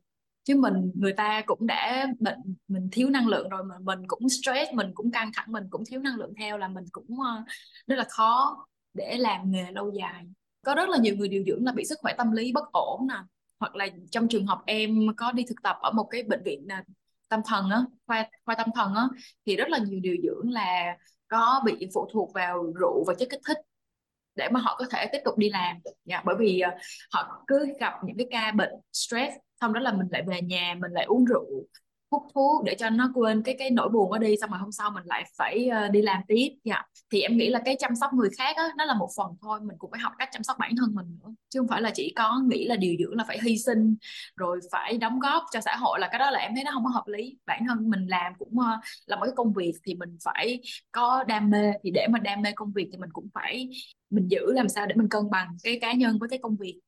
Chứ 0.45 0.57
mình, 0.57 0.93
người 0.95 1.13
ta 1.13 1.43
cũng 1.47 1.67
đã 1.67 2.07
bệnh, 2.21 2.39
mình 2.69 2.89
thiếu 2.93 3.11
năng 3.11 3.27
lượng 3.29 3.49
rồi 3.49 3.65
mà 3.65 3.75
mình 3.81 3.99
cũng 4.09 4.29
stress, 4.29 4.73
mình 4.75 4.91
cũng 4.95 5.11
căng 5.11 5.31
thẳng, 5.35 5.53
mình 5.53 5.65
cũng 5.71 5.85
thiếu 5.87 6.01
năng 6.01 6.17
lượng 6.17 6.33
theo 6.39 6.59
là 6.59 6.69
mình 6.69 6.85
cũng 6.93 7.21
ờ, 7.21 7.43
rất 7.87 7.97
là 7.97 8.05
khó 8.09 8.57
để 8.95 9.17
làm 9.19 9.51
nghề 9.51 9.71
lâu 9.73 9.93
dài. 10.01 10.25
Có 10.67 10.75
rất 10.75 10.89
là 10.89 10.99
nhiều 10.99 11.17
người 11.17 11.29
điều 11.29 11.45
dưỡng 11.47 11.65
là 11.65 11.73
bị 11.73 11.85
sức 11.85 11.99
khỏe 12.03 12.15
tâm 12.19 12.33
lý 12.33 12.53
bất 12.53 12.73
ổn 12.73 13.07
nè. 13.09 13.15
Hoặc 13.61 13.77
là 13.77 13.87
trong 14.11 14.29
trường 14.29 14.47
hợp 14.47 14.63
em 14.67 15.07
có 15.17 15.33
đi 15.33 15.45
thực 15.49 15.63
tập 15.63 15.77
ở 15.83 15.91
một 15.91 16.09
cái 16.11 16.23
bệnh 16.23 16.43
viện 16.45 16.67
à, 16.69 16.85
tâm 17.29 17.41
thần 17.47 17.71
á, 17.71 17.83
khoa 18.07 18.27
khoa 18.45 18.55
tâm 18.55 18.69
thần 18.75 18.95
á, 18.95 19.05
thì 19.47 19.57
rất 19.57 19.69
là 19.69 19.79
nhiều 19.79 20.01
điều 20.03 20.17
dưỡng 20.23 20.51
là 20.51 20.97
có 21.29 21.63
bị 21.65 21.89
phụ 21.95 22.09
thuộc 22.13 22.31
vào 22.35 22.73
rượu 22.81 23.05
và 23.07 23.15
chất 23.19 23.29
kích 23.31 23.41
thích 23.49 23.59
để 24.35 24.49
mà 24.49 24.61
họ 24.61 24.77
có 24.79 24.85
thể 24.91 25.07
tiếp 25.13 25.19
tục 25.25 25.39
đi 25.39 25.51
làm 25.51 25.77
nha. 25.85 25.93
Dạ, 26.05 26.23
bởi 26.25 26.37
vì 26.39 26.63
uh, 26.69 26.81
họ 27.13 27.45
cứ 27.47 27.67
gặp 27.81 27.93
những 28.05 28.17
cái 28.17 28.27
ca 28.31 28.53
bệnh 28.53 28.73
stress 28.93 29.33
xong 29.61 29.73
đó 29.73 29.81
là 29.81 29.93
mình 29.93 30.07
lại 30.11 30.23
về 30.27 30.41
nhà 30.43 30.75
mình 30.81 30.93
lại 30.93 31.05
uống 31.05 31.25
rượu 31.25 31.47
hút 32.11 32.23
thuốc 32.35 32.65
để 32.65 32.75
cho 32.79 32.91
nó 32.91 33.11
quên 33.15 33.43
cái 33.43 33.57
cái 33.59 33.71
nỗi 33.71 33.89
buồn 33.89 34.13
đó 34.13 34.19
đi 34.19 34.37
xong 34.41 34.51
rồi 34.51 34.59
hôm 34.59 34.73
sau 34.73 34.91
mình 34.91 35.05
lại 35.07 35.25
phải 35.37 35.71
uh, 35.87 35.91
đi 35.91 36.03
làm 36.03 36.23
tiếp 36.29 36.49
dạ 36.65 36.83
thì 37.13 37.21
em 37.21 37.37
nghĩ 37.37 37.49
là 37.49 37.61
cái 37.65 37.77
chăm 37.79 37.97
sóc 37.97 38.13
người 38.15 38.29
khác 38.39 38.57
á 38.57 38.69
nó 38.79 38.85
là 38.85 38.95
một 38.95 39.09
phần 39.17 39.27
thôi 39.43 39.61
mình 39.63 39.79
cũng 39.79 39.91
phải 39.91 40.01
học 40.01 40.13
cách 40.19 40.29
chăm 40.33 40.43
sóc 40.43 40.57
bản 40.59 40.73
thân 40.77 40.95
mình 40.95 41.19
nữa 41.23 41.31
chứ 41.49 41.61
không 41.61 41.69
phải 41.69 41.83
là 41.83 41.91
chỉ 41.95 42.13
có 42.17 42.43
nghĩ 42.49 42.65
là 42.65 42.77
điều 42.77 42.95
dưỡng 42.99 43.17
là 43.17 43.25
phải 43.25 43.39
hy 43.43 43.59
sinh 43.59 43.97
rồi 44.37 44.61
phải 44.73 44.99
đóng 44.99 45.19
góp 45.19 45.43
cho 45.53 45.61
xã 45.61 45.77
hội 45.77 46.01
là 46.01 46.09
cái 46.09 46.19
đó 46.19 46.31
là 46.31 46.39
em 46.39 46.55
thấy 46.55 46.65
nó 46.65 46.71
không 46.75 46.85
có 46.85 46.91
hợp 46.91 47.05
lý 47.07 47.37
bản 47.47 47.63
thân 47.69 47.91
mình 47.91 48.07
làm 48.07 48.33
cũng 48.39 48.53
uh, 48.59 48.81
là 49.07 49.17
một 49.17 49.23
cái 49.25 49.35
công 49.37 49.53
việc 49.53 49.73
thì 49.87 49.95
mình 49.95 50.17
phải 50.25 50.61
có 50.93 51.25
đam 51.25 51.51
mê 51.51 51.73
thì 51.85 51.91
để 51.91 52.07
mà 52.11 52.19
đam 52.19 52.43
mê 52.43 52.53
công 52.57 52.73
việc 52.73 52.89
thì 52.93 52.99
mình 52.99 53.11
cũng 53.13 53.29
phải 53.35 53.69
mình 54.11 54.29
giữ 54.29 54.53
làm 54.53 54.69
sao 54.69 54.87
để 54.87 54.95
mình 54.95 55.09
cân 55.09 55.31
bằng 55.31 55.49
cái 55.63 55.79
cá 55.81 55.93
nhân 55.93 56.19
với 56.19 56.29
cái 56.29 56.39
công 56.43 56.57
việc? 56.57 56.81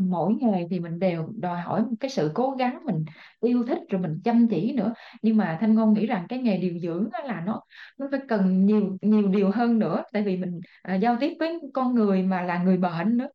Mỗi 0.00 0.34
nghề 0.34 0.66
thì 0.70 0.80
mình 0.80 0.98
đều 0.98 1.28
đòi 1.36 1.60
hỏi 1.60 1.82
một 1.82 1.94
cái 2.00 2.10
sự 2.10 2.30
cố 2.34 2.50
gắng 2.50 2.78
mình 2.84 3.04
yêu 3.40 3.64
thích 3.68 3.78
rồi 3.88 4.00
mình 4.00 4.20
chăm 4.24 4.48
chỉ 4.48 4.72
nữa. 4.72 4.92
Nhưng 5.22 5.36
mà 5.36 5.58
Thanh 5.60 5.74
Ngôn 5.74 5.94
nghĩ 5.94 6.06
rằng 6.06 6.26
cái 6.28 6.38
nghề 6.38 6.56
điều 6.56 6.78
dưỡng 6.78 7.08
đó 7.12 7.18
là 7.24 7.42
nó 7.46 7.62
nó 7.98 8.08
phải 8.10 8.20
cần 8.28 8.66
nhiều 8.66 8.96
nhiều 9.02 9.28
điều 9.28 9.50
hơn 9.50 9.78
nữa. 9.78 10.02
Tại 10.12 10.22
vì 10.22 10.36
mình 10.36 10.60
à, 10.82 10.94
giao 10.94 11.16
tiếp 11.20 11.36
với 11.38 11.60
con 11.74 11.94
người 11.94 12.22
mà 12.22 12.42
là 12.42 12.58
người 12.58 12.76
bệnh 12.76 13.16
nữa. 13.16 13.28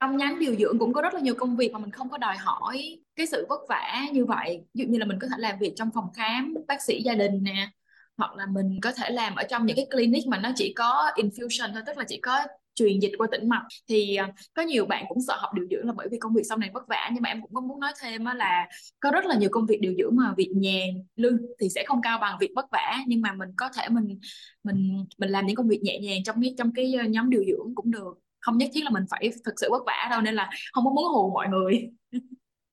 Trong 0.00 0.16
nhánh 0.16 0.38
điều 0.38 0.54
dưỡng 0.54 0.78
cũng 0.78 0.92
có 0.92 1.02
rất 1.02 1.14
là 1.14 1.20
nhiều 1.20 1.34
công 1.38 1.56
việc 1.56 1.72
mà 1.72 1.78
mình 1.78 1.90
không 1.90 2.08
có 2.10 2.18
đòi 2.18 2.36
hỏi 2.36 2.98
cái 3.16 3.26
sự 3.26 3.46
vất 3.48 3.60
vả 3.68 4.02
như 4.12 4.24
vậy. 4.24 4.64
Ví 4.74 4.84
dụ 4.84 4.90
như 4.90 4.98
là 4.98 5.06
mình 5.06 5.18
có 5.20 5.28
thể 5.28 5.36
làm 5.38 5.58
việc 5.58 5.72
trong 5.76 5.90
phòng 5.94 6.12
khám 6.14 6.54
bác 6.68 6.82
sĩ 6.82 7.02
gia 7.02 7.14
đình 7.14 7.42
nè 7.42 7.68
hoặc 8.16 8.36
là 8.36 8.46
mình 8.46 8.78
có 8.82 8.92
thể 8.92 9.10
làm 9.10 9.34
ở 9.34 9.42
trong 9.42 9.66
những 9.66 9.76
cái 9.76 9.86
clinic 9.90 10.26
mà 10.26 10.38
nó 10.38 10.50
chỉ 10.56 10.72
có 10.76 11.10
infusion 11.16 11.72
thôi 11.72 11.82
tức 11.86 11.98
là 11.98 12.04
chỉ 12.08 12.20
có 12.20 12.42
truyền 12.74 13.00
dịch 13.00 13.12
qua 13.18 13.26
tĩnh 13.30 13.48
mạch. 13.48 13.62
Thì 13.88 14.16
à, 14.16 14.32
có 14.54 14.62
nhiều 14.62 14.86
bạn 14.86 15.04
cũng 15.08 15.18
sợ 15.28 15.36
học 15.38 15.50
điều 15.54 15.66
dưỡng 15.70 15.86
là 15.86 15.92
bởi 15.96 16.08
vì 16.10 16.18
công 16.18 16.34
việc 16.34 16.42
sau 16.48 16.58
này 16.58 16.70
vất 16.74 16.82
vả, 16.88 17.10
nhưng 17.12 17.22
mà 17.22 17.28
em 17.28 17.42
cũng 17.42 17.54
có 17.54 17.60
muốn 17.60 17.80
nói 17.80 17.92
thêm 18.02 18.24
là 18.24 18.68
có 19.00 19.10
rất 19.10 19.24
là 19.24 19.36
nhiều 19.38 19.48
công 19.52 19.66
việc 19.66 19.78
điều 19.80 19.94
dưỡng 19.98 20.16
mà 20.16 20.34
việc 20.36 20.50
nhàn 20.54 20.88
lương 21.16 21.36
thì 21.60 21.68
sẽ 21.68 21.84
không 21.86 22.02
cao 22.02 22.18
bằng 22.18 22.36
việc 22.40 22.50
vất 22.56 22.66
vả, 22.72 22.98
nhưng 23.06 23.20
mà 23.20 23.32
mình 23.32 23.48
có 23.56 23.68
thể 23.76 23.88
mình 23.88 24.18
mình 24.64 25.04
mình 25.18 25.30
làm 25.30 25.46
những 25.46 25.56
công 25.56 25.68
việc 25.68 25.80
nhẹ 25.82 25.98
nhàng 25.98 26.24
trong 26.24 26.42
cái 26.42 26.54
trong 26.58 26.72
cái 26.74 26.94
ờ, 26.94 27.04
nhóm 27.04 27.30
điều 27.30 27.44
dưỡng 27.44 27.74
cũng 27.74 27.90
được. 27.90 28.18
Không 28.40 28.58
nhất 28.58 28.70
thiết 28.74 28.84
là 28.84 28.90
mình 28.90 29.04
phải 29.10 29.30
thực 29.44 29.54
sự 29.60 29.68
vất 29.70 29.82
vả 29.86 30.08
đâu, 30.10 30.20
nên 30.20 30.34
là 30.34 30.50
không 30.72 30.84
có 30.84 30.90
muốn 30.90 31.04
hù 31.14 31.30
mọi 31.34 31.48
người. 31.48 31.90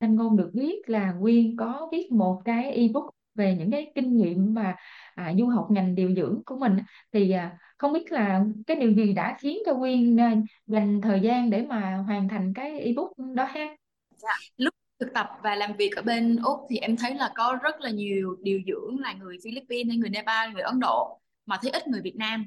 Thanh 0.02 0.16
Ngôn 0.16 0.38
được 0.38 0.50
biết 0.54 0.90
là 0.90 1.12
Nguyên 1.12 1.58
có 1.58 1.90
viết 1.92 2.12
một 2.12 2.42
cái 2.46 2.72
ebook 2.72 3.10
về 3.40 3.56
những 3.60 3.72
cái 3.72 3.92
kinh 3.96 4.18
nghiệm 4.18 4.54
mà 4.54 4.76
à, 5.16 5.34
du 5.38 5.48
học 5.48 5.68
ngành 5.72 5.96
điều 5.96 6.16
dưỡng 6.16 6.42
của 6.46 6.58
mình 6.58 6.78
thì 7.14 7.32
à, 7.32 7.58
không 7.78 7.94
biết 7.94 8.12
là 8.12 8.44
cái 8.68 8.78
điều 8.78 8.92
gì 8.92 9.14
đã 9.14 9.38
khiến 9.40 9.58
cho 9.66 9.74
quyên 9.74 10.20
à, 10.20 10.36
dành 10.68 11.02
thời 11.02 11.20
gian 11.20 11.50
để 11.50 11.66
mà 11.70 11.96
hoàn 12.08 12.30
thành 12.30 12.54
cái 12.54 12.80
ebook 12.80 13.12
đó 13.36 13.44
ha? 13.44 13.76
Dạ. 14.18 14.34
lúc 14.58 14.74
thực 15.00 15.14
tập 15.14 15.30
và 15.44 15.56
làm 15.56 15.74
việc 15.78 15.96
ở 15.96 16.02
bên 16.02 16.36
Úc 16.44 16.60
thì 16.70 16.78
em 16.78 16.96
thấy 16.98 17.16
là 17.16 17.32
có 17.36 17.60
rất 17.64 17.82
là 17.82 17.90
nhiều 17.90 18.38
điều 18.42 18.60
dưỡng 18.68 19.00
là 19.00 19.14
người 19.14 19.38
Philippines 19.44 19.88
hay 19.88 19.98
người 19.98 20.10
Nepal 20.10 20.54
người 20.54 20.62
Ấn 20.62 20.80
Độ 20.80 21.20
mà 21.46 21.58
thấy 21.62 21.72
ít 21.72 21.88
người 21.88 22.02
Việt 22.02 22.16
Nam. 22.16 22.46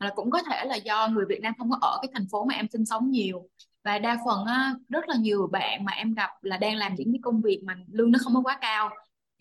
Là 0.00 0.10
cũng 0.16 0.30
có 0.30 0.42
thể 0.50 0.64
là 0.64 0.76
do 0.76 1.08
người 1.08 1.24
Việt 1.28 1.40
Nam 1.42 1.54
không 1.58 1.70
có 1.70 1.78
ở 1.80 1.98
cái 2.02 2.10
thành 2.14 2.26
phố 2.30 2.44
mà 2.44 2.54
em 2.54 2.66
sinh 2.72 2.84
sống 2.84 3.10
nhiều. 3.10 3.48
Và 3.84 3.98
đa 3.98 4.18
phần 4.26 4.44
á, 4.46 4.74
rất 4.88 5.08
là 5.08 5.16
nhiều 5.16 5.46
bạn 5.52 5.84
mà 5.84 5.92
em 5.92 6.14
gặp 6.14 6.30
là 6.42 6.56
đang 6.56 6.76
làm 6.76 6.94
những 6.94 7.12
cái 7.12 7.20
công 7.22 7.42
việc 7.42 7.60
mà 7.64 7.76
lương 7.92 8.12
nó 8.12 8.18
không 8.22 8.34
có 8.34 8.40
quá 8.40 8.58
cao 8.60 8.90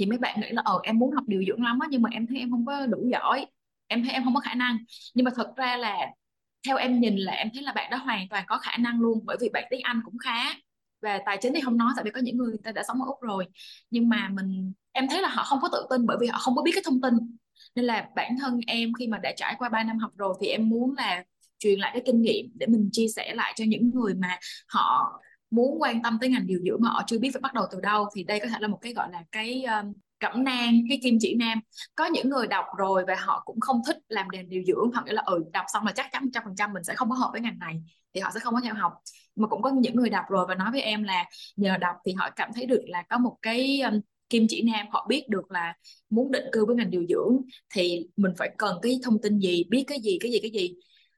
thì 0.01 0.05
mấy 0.07 0.17
bạn 0.17 0.41
nghĩ 0.41 0.47
là 0.51 0.61
ờ 0.65 0.79
em 0.83 0.99
muốn 0.99 1.11
học 1.11 1.23
điều 1.27 1.43
dưỡng 1.47 1.63
lắm 1.63 1.79
á, 1.79 1.87
nhưng 1.91 2.01
mà 2.01 2.09
em 2.13 2.27
thấy 2.27 2.39
em 2.39 2.51
không 2.51 2.65
có 2.65 2.85
đủ 2.85 3.09
giỏi. 3.11 3.45
Em 3.87 4.03
thấy 4.03 4.11
em 4.13 4.23
không 4.23 4.33
có 4.35 4.39
khả 4.39 4.53
năng. 4.53 4.77
Nhưng 5.13 5.25
mà 5.25 5.31
thật 5.35 5.47
ra 5.55 5.77
là 5.77 5.97
theo 6.67 6.77
em 6.77 6.99
nhìn 6.99 7.17
là 7.17 7.31
em 7.33 7.49
thấy 7.53 7.63
là 7.63 7.73
bạn 7.73 7.91
đó 7.91 7.97
hoàn 7.97 8.29
toàn 8.29 8.43
có 8.47 8.57
khả 8.57 8.77
năng 8.77 9.01
luôn, 9.01 9.19
bởi 9.25 9.37
vì 9.41 9.49
bạn 9.53 9.63
tiếng 9.69 9.81
Anh 9.83 10.01
cũng 10.05 10.17
khá 10.17 10.53
và 11.01 11.19
tài 11.25 11.37
chính 11.41 11.53
thì 11.53 11.61
không 11.61 11.77
nói, 11.77 11.93
tại 11.95 12.05
vì 12.05 12.11
có 12.11 12.21
những 12.21 12.37
người 12.37 12.55
ta 12.63 12.71
đã 12.71 12.83
sống 12.87 13.01
ở 13.01 13.05
Úc 13.07 13.21
rồi. 13.21 13.45
Nhưng 13.89 14.09
mà 14.09 14.29
mình, 14.33 14.73
em 14.91 15.07
thấy 15.09 15.21
là 15.21 15.27
họ 15.29 15.43
không 15.43 15.59
có 15.61 15.69
tự 15.71 15.87
tin 15.89 16.05
bởi 16.05 16.17
vì 16.21 16.27
họ 16.27 16.37
không 16.39 16.55
có 16.55 16.61
biết 16.63 16.71
cái 16.75 16.83
thông 16.85 17.01
tin. 17.01 17.13
Nên 17.75 17.85
là 17.85 18.09
bản 18.15 18.35
thân 18.41 18.59
em 18.67 18.93
khi 18.99 19.07
mà 19.07 19.17
đã 19.17 19.31
trải 19.37 19.55
qua 19.59 19.69
3 19.69 19.83
năm 19.83 19.97
học 19.99 20.11
rồi 20.17 20.35
thì 20.41 20.47
em 20.47 20.69
muốn 20.69 20.93
là 20.97 21.23
truyền 21.59 21.79
lại 21.79 21.91
cái 21.93 22.03
kinh 22.05 22.21
nghiệm 22.21 22.45
để 22.55 22.67
mình 22.67 22.89
chia 22.91 23.07
sẻ 23.15 23.33
lại 23.35 23.53
cho 23.55 23.65
những 23.67 23.91
người 23.93 24.13
mà 24.13 24.39
họ 24.67 25.11
muốn 25.51 25.81
quan 25.81 26.01
tâm 26.01 26.17
tới 26.21 26.29
ngành 26.29 26.47
điều 26.47 26.59
dưỡng 26.65 26.81
mà 26.81 26.89
họ 26.89 27.03
chưa 27.07 27.19
biết 27.19 27.29
phải 27.33 27.41
bắt 27.41 27.53
đầu 27.53 27.65
từ 27.71 27.79
đâu 27.81 28.05
thì 28.15 28.23
đây 28.23 28.39
có 28.39 28.47
thể 28.47 28.55
là 28.59 28.67
một 28.67 28.77
cái 28.81 28.93
gọi 28.93 29.07
là 29.11 29.23
cái 29.31 29.63
um, 29.63 29.93
cẩm 30.19 30.43
nang 30.43 30.81
cái 30.89 30.99
kim 31.03 31.17
chỉ 31.21 31.35
nam. 31.35 31.59
Có 31.95 32.05
những 32.05 32.29
người 32.29 32.47
đọc 32.47 32.65
rồi 32.77 33.05
và 33.07 33.15
họ 33.19 33.41
cũng 33.45 33.59
không 33.59 33.81
thích 33.87 33.97
làm 34.07 34.29
đèn 34.29 34.49
điều 34.49 34.63
dưỡng 34.63 34.91
hoặc 34.93 35.05
là 35.07 35.21
ừ 35.25 35.43
đọc 35.53 35.65
xong 35.73 35.85
là 35.85 35.91
chắc 35.95 36.11
chắn 36.11 36.29
trăm 36.33 36.43
phần 36.45 36.55
trăm 36.55 36.73
mình 36.73 36.83
sẽ 36.83 36.95
không 36.95 37.09
có 37.09 37.15
hợp 37.15 37.29
với 37.31 37.41
ngành 37.41 37.59
này 37.59 37.81
thì 38.13 38.21
họ 38.21 38.31
sẽ 38.33 38.39
không 38.39 38.53
có 38.53 38.61
theo 38.63 38.73
học. 38.73 38.93
Mà 39.35 39.47
cũng 39.47 39.61
có 39.61 39.69
những 39.69 39.95
người 39.95 40.09
đọc 40.09 40.25
rồi 40.29 40.45
và 40.47 40.55
nói 40.55 40.71
với 40.71 40.81
em 40.81 41.03
là 41.03 41.25
nhờ 41.55 41.77
đọc 41.77 41.95
thì 42.05 42.13
họ 42.13 42.29
cảm 42.35 42.49
thấy 42.55 42.65
được 42.65 42.81
là 42.87 43.03
có 43.09 43.17
một 43.17 43.37
cái 43.41 43.81
um, 43.81 43.99
kim 44.29 44.45
chỉ 44.49 44.61
nam 44.61 44.87
họ 44.91 45.05
biết 45.09 45.29
được 45.29 45.51
là 45.51 45.73
muốn 46.09 46.31
định 46.31 46.45
cư 46.51 46.65
với 46.65 46.75
ngành 46.75 46.91
điều 46.91 47.05
dưỡng 47.09 47.37
thì 47.75 48.07
mình 48.17 48.31
phải 48.37 48.55
cần 48.57 48.77
cái 48.81 48.99
thông 49.03 49.21
tin 49.21 49.39
gì 49.39 49.63
biết 49.69 49.83
cái 49.87 49.99
gì 50.01 50.17
cái 50.21 50.31
gì 50.31 50.39
cái 50.41 50.51
gì. 50.51 50.75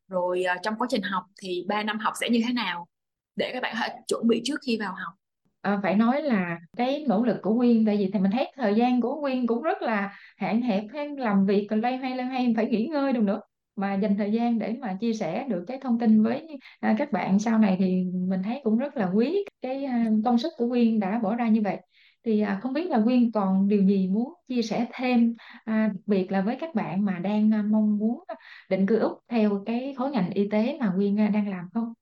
Rồi 0.08 0.44
uh, 0.56 0.62
trong 0.64 0.76
quá 0.78 0.88
trình 0.92 1.02
học 1.02 1.24
thì 1.42 1.66
3 1.68 1.84
năm 1.84 2.00
học 2.00 2.14
sẽ 2.20 2.30
như 2.30 2.42
thế 2.48 2.54
nào? 2.54 2.88
Để 3.36 3.50
các 3.54 3.64
bạn 3.64 3.76
chuẩn 4.08 4.28
bị 4.28 4.42
trước 4.46 4.60
khi 4.66 4.78
vào 4.78 4.94
học. 4.94 5.14
À, 5.62 5.80
phải 5.84 5.96
nói 5.96 6.22
là 6.22 6.58
cái 6.78 7.06
nỗ 7.08 7.24
lực 7.24 7.38
của 7.42 7.54
Nguyên 7.54 7.86
tại 7.86 7.98
vì 7.98 8.10
thì 8.14 8.20
mình 8.20 8.32
thấy 8.32 8.52
thời 8.56 8.76
gian 8.76 9.02
của 9.02 9.16
Nguyên 9.16 9.48
cũng 9.48 9.64
rất 9.64 9.82
là 9.82 10.14
hạn 10.38 10.62
hẹp 10.62 10.84
hay 10.94 11.10
làm 11.18 11.46
việc 11.46 11.68
còn 11.70 11.82
lây 11.82 11.98
hoay 11.98 12.16
loay 12.16 12.28
hoay 12.28 12.54
phải 12.56 12.66
nghỉ 12.66 12.88
ngơi 12.88 13.14
được 13.14 13.24
nữa. 13.24 13.42
Mà 13.76 13.94
dành 13.94 14.18
thời 14.18 14.32
gian 14.32 14.60
để 14.60 14.76
mà 14.82 14.98
chia 15.02 15.14
sẻ 15.14 15.46
được 15.50 15.64
cái 15.68 15.80
thông 15.82 16.00
tin 16.00 16.24
với 16.24 16.48
à, 16.80 16.96
các 16.98 17.12
bạn 17.12 17.40
sau 17.40 17.60
này 17.60 17.76
thì 17.80 18.04
mình 18.28 18.44
thấy 18.44 18.62
cũng 18.64 18.78
rất 18.78 18.98
là 18.98 19.12
quý 19.16 19.46
cái 19.62 19.84
à, 19.86 20.06
công 20.26 20.38
sức 20.38 20.54
của 20.58 20.68
Nguyên 20.68 21.00
đã 21.00 21.20
bỏ 21.24 21.36
ra 21.36 21.48
như 21.48 21.62
vậy. 21.62 21.78
Thì 22.26 22.42
à, 22.42 22.60
không 22.62 22.74
biết 22.74 22.90
là 22.90 22.98
Nguyên 22.98 23.32
còn 23.32 23.68
điều 23.68 23.84
gì 23.84 24.08
muốn 24.08 24.34
chia 24.48 24.62
sẻ 24.62 24.88
thêm 24.94 25.36
à, 25.66 25.88
đặc 25.88 26.02
biệt 26.06 26.32
là 26.32 26.42
với 26.42 26.58
các 26.60 26.76
bạn 26.76 27.06
mà 27.06 27.20
đang 27.20 27.54
à, 27.54 27.62
mong 27.62 27.98
muốn 27.98 28.24
định 28.70 28.86
cư 28.86 29.00
Úc 29.00 29.20
theo 29.28 29.64
cái 29.66 29.94
khối 29.98 30.12
ngành 30.12 30.30
y 30.30 30.50
tế 30.50 30.78
mà 30.80 30.92
Nguyên 30.96 31.20
à, 31.20 31.28
đang 31.28 31.50
làm 31.50 31.70
không? 31.74 31.94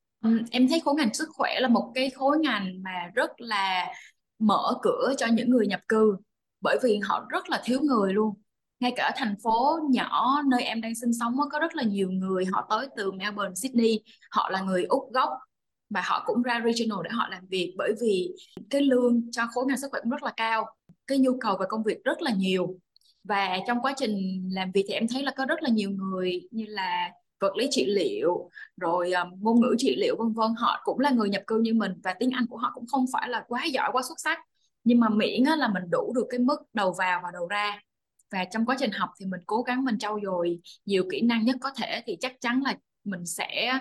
Em 0.52 0.68
thấy 0.70 0.80
khối 0.80 0.96
ngành 0.96 1.14
sức 1.14 1.30
khỏe 1.34 1.60
là 1.60 1.68
một 1.68 1.92
cái 1.96 2.10
khối 2.10 2.40
ngành 2.40 2.84
mà 2.84 3.12
rất 3.16 3.42
là 3.42 3.88
mở 4.40 4.74
cửa 4.82 5.14
cho 5.18 5.28
những 5.28 5.50
người 5.50 5.68
nhập 5.68 5.80
cư 5.88 6.18
bởi 6.62 6.80
vì 6.84 7.00
họ 7.04 7.26
rất 7.30 7.50
là 7.50 7.62
thiếu 7.66 7.80
người 7.82 8.14
luôn. 8.14 8.34
Ngay 8.80 8.94
cả 8.96 9.12
thành 9.16 9.36
phố 9.44 9.80
nhỏ 9.90 10.42
nơi 10.52 10.64
em 10.64 10.82
đang 10.82 10.96
sinh 10.96 11.14
sống 11.20 11.38
có 11.52 11.60
rất 11.60 11.76
là 11.76 11.84
nhiều 11.84 12.12
người 12.12 12.46
họ 12.46 12.68
tới 12.70 12.88
từ 12.98 13.12
Melbourne, 13.12 13.56
Sydney. 13.56 14.00
Họ 14.32 14.50
là 14.50 14.62
người 14.62 14.84
Úc 14.84 15.14
gốc 15.14 15.30
và 15.90 16.02
họ 16.06 16.24
cũng 16.26 16.42
ra 16.42 16.62
regional 16.66 17.00
để 17.04 17.10
họ 17.14 17.28
làm 17.30 17.48
việc 17.48 17.74
bởi 17.78 17.94
vì 18.02 18.32
cái 18.70 18.82
lương 18.82 19.32
cho 19.32 19.48
khối 19.54 19.66
ngành 19.68 19.78
sức 19.78 19.88
khỏe 19.92 20.00
cũng 20.04 20.12
rất 20.12 20.24
là 20.24 20.34
cao 20.38 20.66
cái 21.08 21.18
nhu 21.18 21.38
cầu 21.40 21.58
về 21.58 21.66
công 21.70 21.84
việc 21.84 22.04
rất 22.04 22.22
là 22.22 22.32
nhiều. 22.32 22.80
Và 23.24 23.58
trong 23.68 23.82
quá 23.82 23.94
trình 23.98 24.44
làm 24.52 24.72
việc 24.72 24.86
thì 24.88 24.94
em 24.94 25.08
thấy 25.08 25.24
là 25.24 25.32
có 25.38 25.46
rất 25.46 25.64
là 25.64 25.70
nhiều 25.70 25.90
người 25.90 26.48
như 26.52 26.66
là 26.68 27.12
vật 27.42 27.58
lý 27.58 27.68
trị 27.72 27.86
liệu 27.86 28.50
rồi 28.78 29.12
um, 29.12 29.30
ngôn 29.42 29.62
ngữ 29.62 29.76
trị 29.78 29.96
liệu 29.96 30.16
vân 30.20 30.34
vân. 30.34 30.54
Họ 30.58 30.82
cũng 30.84 31.00
là 31.00 31.10
người 31.10 31.30
nhập 31.30 31.44
cư 31.48 31.60
như 31.60 31.74
mình 31.74 31.92
và 32.04 32.14
tiếng 32.20 32.32
Anh 32.32 32.46
của 32.50 32.58
họ 32.58 32.72
cũng 32.74 32.88
không 32.88 33.06
phải 33.14 33.30
là 33.30 33.44
quá 33.48 33.66
giỏi 33.66 33.90
quá 33.92 34.02
xuất 34.08 34.20
sắc. 34.20 34.40
Nhưng 34.84 35.00
mà 35.00 35.10
miễn 35.10 35.44
á, 35.44 35.56
là 35.56 35.68
mình 35.68 35.84
đủ 35.92 36.14
được 36.16 36.26
cái 36.30 36.40
mức 36.40 36.58
đầu 36.74 36.94
vào 36.98 37.20
và 37.24 37.30
đầu 37.34 37.48
ra. 37.48 37.80
Và 38.32 38.46
trong 38.46 38.66
quá 38.66 38.76
trình 38.80 38.92
học 38.92 39.10
thì 39.20 39.26
mình 39.26 39.42
cố 39.46 39.62
gắng 39.62 39.86
mình 39.86 39.98
trau 39.98 40.20
dồi 40.24 40.60
nhiều 40.86 41.04
kỹ 41.12 41.22
năng 41.22 41.46
nhất 41.46 41.56
có 41.62 41.72
thể 41.78 42.02
thì 42.06 42.18
chắc 42.20 42.34
chắn 42.42 42.62
là 42.66 42.76
mình 43.04 43.26
sẽ 43.26 43.80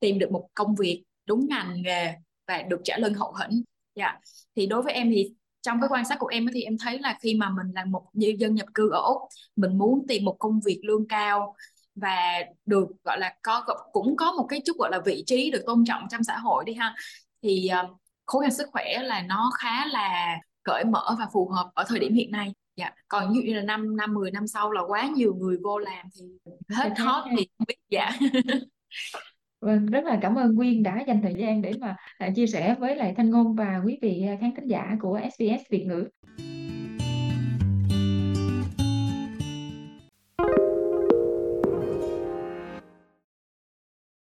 tìm 0.00 0.18
được 0.18 0.30
một 0.30 0.48
công 0.54 0.74
việc 0.74 1.04
đúng 1.26 1.46
ngành 1.48 1.82
nghề 1.82 2.14
và 2.48 2.62
được 2.62 2.80
trả 2.84 2.98
lương 2.98 3.14
hậu 3.14 3.34
hĩnh. 3.34 3.62
Dạ. 3.94 4.18
Thì 4.56 4.66
đối 4.66 4.82
với 4.82 4.92
em 4.92 5.10
thì 5.10 5.34
trong 5.62 5.80
cái 5.80 5.88
quan 5.88 6.04
sát 6.04 6.16
của 6.18 6.26
em 6.26 6.46
thì 6.54 6.62
em 6.62 6.76
thấy 6.78 6.98
là 6.98 7.18
khi 7.22 7.34
mà 7.34 7.50
mình 7.50 7.66
là 7.74 7.84
một 7.84 8.06
dân 8.14 8.54
nhập 8.54 8.66
cư 8.74 8.90
ở 8.90 9.00
Úc 9.00 9.18
mình 9.56 9.78
muốn 9.78 10.06
tìm 10.08 10.24
một 10.24 10.36
công 10.38 10.60
việc 10.60 10.80
lương 10.84 11.08
cao 11.08 11.54
và 12.00 12.42
được 12.66 12.86
gọi 13.04 13.18
là 13.18 13.34
có 13.42 13.64
cũng 13.92 14.16
có 14.16 14.32
một 14.32 14.46
cái 14.48 14.60
chút 14.64 14.76
gọi 14.78 14.90
là 14.90 15.00
vị 15.04 15.24
trí 15.26 15.50
được 15.50 15.62
tôn 15.66 15.84
trọng 15.84 16.02
trong 16.10 16.24
xã 16.24 16.36
hội 16.38 16.64
đi 16.66 16.74
ha. 16.74 16.94
Thì 17.42 17.70
uh, 17.84 17.96
khối 18.26 18.42
ngành 18.42 18.54
sức 18.54 18.68
khỏe 18.72 19.02
là 19.02 19.22
nó 19.22 19.50
khá 19.58 19.86
là 19.86 20.38
cởi 20.62 20.84
mở 20.84 21.16
và 21.18 21.26
phù 21.32 21.48
hợp 21.48 21.70
ở 21.74 21.84
thời 21.88 21.98
điểm 21.98 22.14
hiện 22.14 22.30
nay. 22.30 22.52
Dạ 22.76 22.90
còn 23.08 23.32
như 23.32 23.42
là 23.54 23.62
năm 23.62 23.96
năm 23.96 24.14
10 24.14 24.30
năm 24.30 24.46
sau 24.46 24.70
là 24.70 24.82
quá 24.88 25.08
nhiều 25.14 25.34
người 25.34 25.56
vô 25.64 25.78
làm 25.78 26.06
thì 26.18 26.52
hết 26.76 26.98
hot 26.98 27.24
thì 27.36 27.48
không 27.58 27.64
biết 27.68 27.76
dạ. 27.90 28.10
Vâng, 29.60 29.86
rất 29.86 30.04
là 30.04 30.18
cảm 30.22 30.34
ơn 30.34 30.56
Quyên 30.56 30.82
đã 30.82 31.04
dành 31.06 31.22
thời 31.22 31.34
gian 31.34 31.62
để 31.62 31.72
mà 31.80 31.96
à, 32.18 32.30
chia 32.36 32.46
sẻ 32.46 32.76
với 32.78 32.96
lại 32.96 33.14
Thanh 33.16 33.30
Ngôn 33.30 33.54
và 33.54 33.80
quý 33.84 33.98
vị 34.02 34.24
à, 34.28 34.36
khán 34.40 34.54
thính 34.56 34.66
giả 34.66 34.96
của 35.00 35.20
SBS 35.32 35.70
Việt 35.70 35.84
ngữ. 35.86 36.08